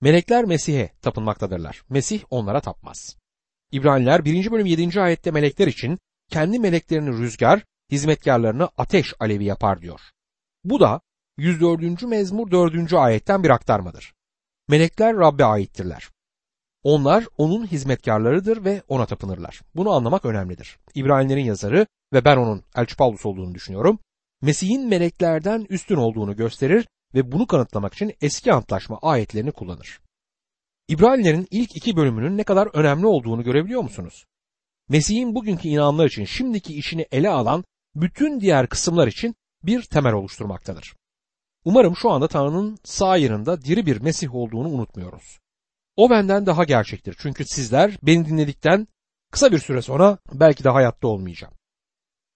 Melekler 0.00 0.44
Mesih'e 0.44 0.90
tapınmaktadırlar. 1.02 1.82
Mesih 1.88 2.24
onlara 2.30 2.60
tapmaz. 2.60 3.16
İbraniler 3.72 4.24
1. 4.24 4.50
bölüm 4.50 4.66
7. 4.66 5.00
ayette 5.00 5.30
melekler 5.30 5.66
için 5.66 5.98
kendi 6.30 6.58
meleklerini 6.58 7.18
rüzgar, 7.18 7.64
hizmetkarlarını 7.90 8.68
ateş 8.76 9.14
alevi 9.20 9.44
yapar 9.44 9.82
diyor. 9.82 10.00
Bu 10.64 10.80
da 10.80 11.00
104. 11.38 12.02
mezmur 12.02 12.50
4. 12.50 12.92
ayetten 12.92 13.42
bir 13.42 13.50
aktarmadır. 13.50 14.14
Melekler 14.68 15.16
Rabbe 15.16 15.44
aittirler. 15.44 16.10
Onlar 16.86 17.24
onun 17.38 17.66
hizmetkarlarıdır 17.66 18.64
ve 18.64 18.82
ona 18.88 19.06
tapınırlar. 19.06 19.60
Bunu 19.74 19.90
anlamak 19.90 20.24
önemlidir. 20.24 20.78
İbranilerin 20.94 21.44
yazarı 21.44 21.86
ve 22.12 22.24
ben 22.24 22.36
onun 22.36 22.62
Elçi 22.76 22.96
Paulus 22.96 23.26
olduğunu 23.26 23.54
düşünüyorum. 23.54 23.98
Mesih'in 24.42 24.88
meleklerden 24.88 25.66
üstün 25.68 25.96
olduğunu 25.96 26.36
gösterir 26.36 26.88
ve 27.14 27.32
bunu 27.32 27.46
kanıtlamak 27.46 27.94
için 27.94 28.12
eski 28.20 28.52
antlaşma 28.52 28.98
ayetlerini 29.02 29.52
kullanır. 29.52 30.00
İbranilerin 30.88 31.46
ilk 31.50 31.76
iki 31.76 31.96
bölümünün 31.96 32.36
ne 32.36 32.44
kadar 32.44 32.66
önemli 32.66 33.06
olduğunu 33.06 33.44
görebiliyor 33.44 33.82
musunuz? 33.82 34.24
Mesih'in 34.88 35.34
bugünkü 35.34 35.68
inananlar 35.68 36.06
için 36.06 36.24
şimdiki 36.24 36.74
işini 36.74 37.06
ele 37.12 37.28
alan 37.28 37.64
bütün 37.94 38.40
diğer 38.40 38.66
kısımlar 38.66 39.06
için 39.06 39.34
bir 39.62 39.82
temel 39.82 40.12
oluşturmaktadır. 40.12 40.96
Umarım 41.64 41.96
şu 41.96 42.10
anda 42.10 42.28
Tanrı'nın 42.28 42.78
sağ 42.84 43.16
yanında 43.16 43.62
diri 43.62 43.86
bir 43.86 44.00
Mesih 44.00 44.34
olduğunu 44.34 44.68
unutmuyoruz. 44.68 45.38
O 45.96 46.10
benden 46.10 46.46
daha 46.46 46.64
gerçektir 46.64 47.16
çünkü 47.18 47.44
sizler 47.44 47.98
beni 48.02 48.26
dinledikten 48.26 48.88
kısa 49.32 49.52
bir 49.52 49.58
süre 49.58 49.82
sonra 49.82 50.18
belki 50.32 50.64
de 50.64 50.68
hayatta 50.68 51.08
olmayacağım. 51.08 51.54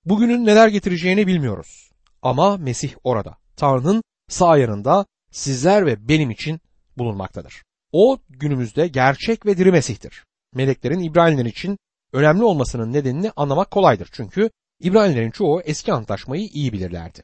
Bugünün 0.05 0.47
neler 0.47 0.69
getireceğini 0.69 1.27
bilmiyoruz. 1.27 1.91
Ama 2.23 2.57
Mesih 2.57 2.95
orada. 3.05 3.37
Tanrı'nın 3.57 4.03
sağ 4.29 4.57
yanında 4.57 5.07
sizler 5.31 5.87
ve 5.87 6.09
benim 6.09 6.31
için 6.31 6.61
bulunmaktadır. 6.99 7.63
O 7.93 8.19
günümüzde 8.29 8.89
gerçek 8.89 9.47
ve 9.47 9.59
diri 9.59 9.73
Mesih'tir. 9.73 10.25
Meleklerin 10.55 11.01
İbraniler 11.01 11.45
için 11.45 11.79
önemli 12.13 12.45
olmasının 12.45 12.93
nedenini 12.93 13.31
anlamak 13.37 13.71
kolaydır. 13.71 14.09
Çünkü 14.13 14.51
İbranilerin 14.81 15.31
çoğu 15.31 15.61
eski 15.61 15.93
antlaşmayı 15.93 16.47
iyi 16.47 16.73
bilirlerdi. 16.73 17.23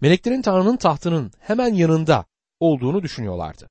Meleklerin 0.00 0.42
Tanrı'nın 0.42 0.76
tahtının 0.76 1.32
hemen 1.40 1.74
yanında 1.74 2.24
olduğunu 2.60 3.02
düşünüyorlardı. 3.02 3.68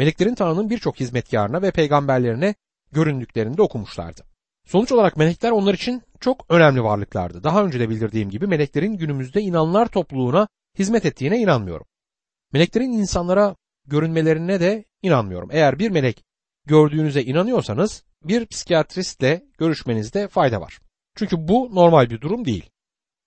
Meleklerin 0.00 0.34
Tanrı'nın 0.34 0.70
birçok 0.70 1.00
hizmetkarına 1.00 1.62
ve 1.62 1.70
peygamberlerine 1.70 2.54
göründüklerini 2.92 3.56
de 3.56 3.62
okumuşlardı. 3.62 4.22
Sonuç 4.66 4.92
olarak 4.92 5.16
melekler 5.16 5.50
onlar 5.50 5.74
için 5.74 6.02
çok 6.20 6.46
önemli 6.48 6.84
varlıklardı. 6.84 7.42
Daha 7.42 7.64
önce 7.64 7.80
de 7.80 7.88
bildirdiğim 7.88 8.30
gibi 8.30 8.46
meleklerin 8.46 8.92
günümüzde 8.96 9.40
inanlar 9.40 9.86
topluluğuna 9.86 10.48
hizmet 10.78 11.06
ettiğine 11.06 11.38
inanmıyorum. 11.38 11.86
Meleklerin 12.52 12.92
insanlara 12.92 13.56
görünmelerine 13.86 14.60
de 14.60 14.84
inanmıyorum. 15.02 15.48
Eğer 15.52 15.78
bir 15.78 15.90
melek 15.90 16.24
gördüğünüze 16.66 17.22
inanıyorsanız 17.22 18.04
bir 18.24 18.46
psikiyatristle 18.46 19.44
görüşmenizde 19.58 20.28
fayda 20.28 20.60
var. 20.60 20.78
Çünkü 21.16 21.48
bu 21.48 21.74
normal 21.74 22.10
bir 22.10 22.20
durum 22.20 22.44
değil. 22.44 22.70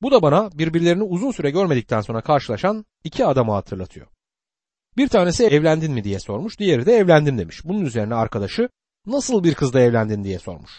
Bu 0.02 0.12
da 0.12 0.22
bana 0.22 0.52
birbirlerini 0.52 1.04
uzun 1.04 1.32
süre 1.32 1.52
görmedikten 1.52 2.02
sonra 2.02 2.22
karşılaşan 2.22 2.86
iki 3.04 3.26
adamı 3.26 3.52
hatırlatıyor. 3.52 4.13
Bir 4.98 5.08
tanesi 5.08 5.44
evlendin 5.44 5.94
mi 5.94 6.04
diye 6.04 6.20
sormuş, 6.20 6.60
diğeri 6.60 6.86
de 6.86 6.94
evlendim 6.94 7.38
demiş. 7.38 7.62
Bunun 7.66 7.86
üzerine 7.86 8.16
arkadaşı 8.16 8.70
nasıl 9.06 9.44
bir 9.44 9.54
kızla 9.54 9.80
evlendin 9.80 10.24
diye 10.24 10.40
sormuş. 10.40 10.72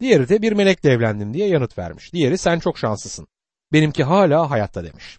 Diğeri 0.00 0.28
de 0.28 0.42
bir 0.42 0.52
melekle 0.52 0.90
evlendim 0.90 1.34
diye 1.34 1.48
yanıt 1.48 1.78
vermiş. 1.78 2.12
Diğeri 2.12 2.38
sen 2.38 2.58
çok 2.58 2.78
şanslısın. 2.78 3.26
Benimki 3.72 4.04
hala 4.04 4.50
hayatta 4.50 4.84
demiş. 4.84 5.18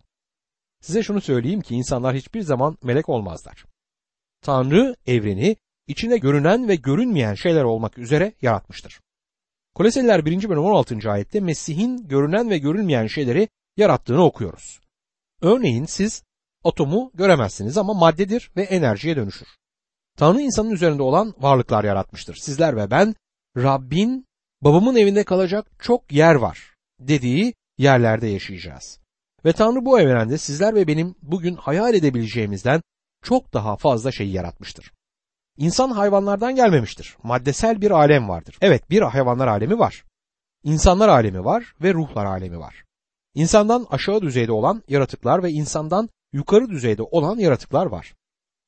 Size 0.81 1.03
şunu 1.03 1.21
söyleyeyim 1.21 1.61
ki 1.61 1.75
insanlar 1.75 2.15
hiçbir 2.15 2.41
zaman 2.41 2.77
melek 2.83 3.09
olmazlar. 3.09 3.65
Tanrı 4.41 4.95
evreni 5.05 5.55
içinde 5.87 6.17
görünen 6.17 6.67
ve 6.67 6.75
görünmeyen 6.75 7.33
şeyler 7.33 7.63
olmak 7.63 7.97
üzere 7.97 8.33
yaratmıştır. 8.41 8.99
Koleseliler 9.75 10.25
1. 10.25 10.49
bölüm 10.49 10.63
16. 10.63 11.11
ayette 11.11 11.39
Mesih'in 11.39 12.07
görünen 12.07 12.49
ve 12.49 12.57
görünmeyen 12.57 13.07
şeyleri 13.07 13.49
yarattığını 13.77 14.23
okuyoruz. 14.23 14.79
Örneğin 15.41 15.85
siz 15.85 16.23
atomu 16.65 17.11
göremezsiniz 17.13 17.77
ama 17.77 17.93
maddedir 17.93 18.51
ve 18.57 18.63
enerjiye 18.63 19.15
dönüşür. 19.15 19.47
Tanrı 20.17 20.41
insanın 20.41 20.71
üzerinde 20.71 21.03
olan 21.03 21.33
varlıklar 21.39 21.83
yaratmıştır. 21.83 22.35
Sizler 22.35 22.77
ve 22.77 22.91
ben 22.91 23.15
Rabbin 23.57 24.25
babamın 24.61 24.95
evinde 24.95 25.23
kalacak 25.23 25.67
çok 25.79 26.11
yer 26.11 26.35
var 26.35 26.75
dediği 26.99 27.53
yerlerde 27.77 28.27
yaşayacağız. 28.27 28.99
Ve 29.45 29.53
Tanrı 29.53 29.85
bu 29.85 29.99
evrende 29.99 30.37
sizler 30.37 30.75
ve 30.75 30.87
benim 30.87 31.15
bugün 31.21 31.55
hayal 31.55 31.93
edebileceğimizden 31.93 32.81
çok 33.23 33.53
daha 33.53 33.75
fazla 33.75 34.11
şeyi 34.11 34.31
yaratmıştır. 34.31 34.91
İnsan 35.57 35.91
hayvanlardan 35.91 36.55
gelmemiştir. 36.55 37.17
Maddesel 37.23 37.81
bir 37.81 37.91
alem 37.91 38.29
vardır. 38.29 38.57
Evet 38.61 38.89
bir 38.89 39.01
hayvanlar 39.01 39.47
alemi 39.47 39.79
var. 39.79 40.03
İnsanlar 40.63 41.09
alemi 41.09 41.45
var 41.45 41.75
ve 41.81 41.93
ruhlar 41.93 42.25
alemi 42.25 42.59
var. 42.59 42.83
İnsandan 43.35 43.87
aşağı 43.89 44.21
düzeyde 44.21 44.51
olan 44.51 44.83
yaratıklar 44.87 45.43
ve 45.43 45.51
insandan 45.51 46.09
yukarı 46.35 46.69
düzeyde 46.69 47.03
olan 47.03 47.37
yaratıklar 47.37 47.85
var. 47.85 48.13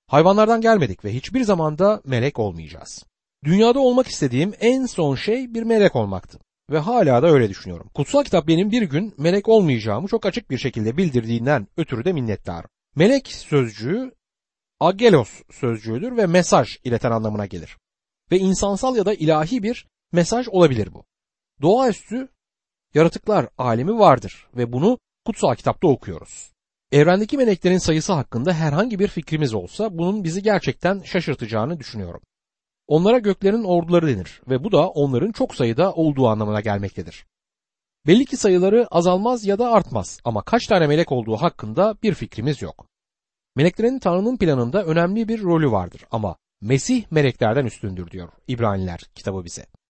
Hayvanlardan 0.08 0.62
gelmedik 0.62 1.06
ve 1.06 1.14
hiçbir 1.14 1.44
zamanda 1.44 2.02
melek 2.06 2.40
olmayacağız. 2.40 3.06
Dünyada 3.44 3.80
olmak 3.80 4.08
istediğim 4.08 4.54
en 4.60 4.86
son 4.86 5.16
şey 5.16 5.54
bir 5.54 5.64
melek 5.64 5.96
olmaktı. 5.96 6.40
Ve 6.72 6.80
hala 6.80 7.24
da 7.24 7.28
öyle 7.28 7.50
düşünüyorum. 7.50 7.90
Kutsal 7.94 8.24
kitap 8.24 8.48
benim 8.48 8.72
bir 8.72 8.82
gün 8.82 9.14
melek 9.18 9.50
olmayacağımı 9.50 10.08
çok 10.08 10.26
açık 10.26 10.50
bir 10.50 10.58
şekilde 10.58 10.98
bildirdiğinden 10.98 11.68
ötürü 11.78 12.06
de 12.06 12.14
minnettarım. 12.14 12.70
Melek 12.96 13.28
sözcüğü 13.28 14.12
agelos 14.80 15.30
sözcüğüdür 15.52 16.18
ve 16.18 16.26
mesaj 16.26 16.78
ileten 16.84 17.12
anlamına 17.12 17.46
gelir. 17.46 17.78
Ve 18.32 18.38
insansal 18.38 18.96
ya 18.96 19.06
da 19.06 19.14
ilahi 19.14 19.64
bir 19.64 19.88
mesaj 20.12 20.48
olabilir 20.48 20.94
bu. 20.94 21.06
Doğaüstü 21.62 22.30
yaratıklar 22.94 23.50
alemi 23.58 24.00
vardır 24.00 24.48
ve 24.58 24.74
bunu 24.74 25.00
kutsal 25.26 25.56
kitapta 25.56 25.88
okuyoruz. 25.88 26.57
Evrendeki 26.92 27.38
meleklerin 27.38 27.78
sayısı 27.78 28.14
hakkında 28.14 28.54
herhangi 28.54 29.00
bir 29.00 29.08
fikrimiz 29.08 29.54
olsa 29.54 29.98
bunun 29.98 30.24
bizi 30.24 30.44
gerçekten 30.44 31.02
şaşırtacağını 31.02 31.80
düşünüyorum. 31.80 32.22
Onlara 32.88 33.20
göklerin 33.20 33.64
orduları 33.64 34.08
denir 34.08 34.42
ve 34.50 34.64
bu 34.64 34.72
da 34.72 34.90
onların 34.90 35.32
çok 35.32 35.56
sayıda 35.56 35.94
olduğu 35.94 36.28
anlamına 36.28 36.62
gelmektedir. 36.62 37.26
Belli 38.08 38.26
ki 38.26 38.38
sayıları 38.38 38.88
azalmaz 38.92 39.46
ya 39.46 39.60
da 39.60 39.72
artmaz 39.72 40.20
ama 40.24 40.42
kaç 40.42 40.68
tane 40.68 40.88
melek 40.88 41.12
olduğu 41.12 41.36
hakkında 41.36 41.98
bir 42.04 42.14
fikrimiz 42.14 42.62
yok. 42.62 42.88
Meleklerin 43.56 44.00
Tanrı'nın 44.00 44.38
planında 44.38 44.86
önemli 44.86 45.28
bir 45.28 45.42
rolü 45.42 45.72
vardır 45.72 46.06
ama 46.12 46.36
Mesih 46.62 47.06
meleklerden 47.12 47.66
üstündür 47.66 48.12
diyor 48.12 48.30
İbraniler 48.48 49.00
kitabı 49.16 49.46
bize. 49.46 49.66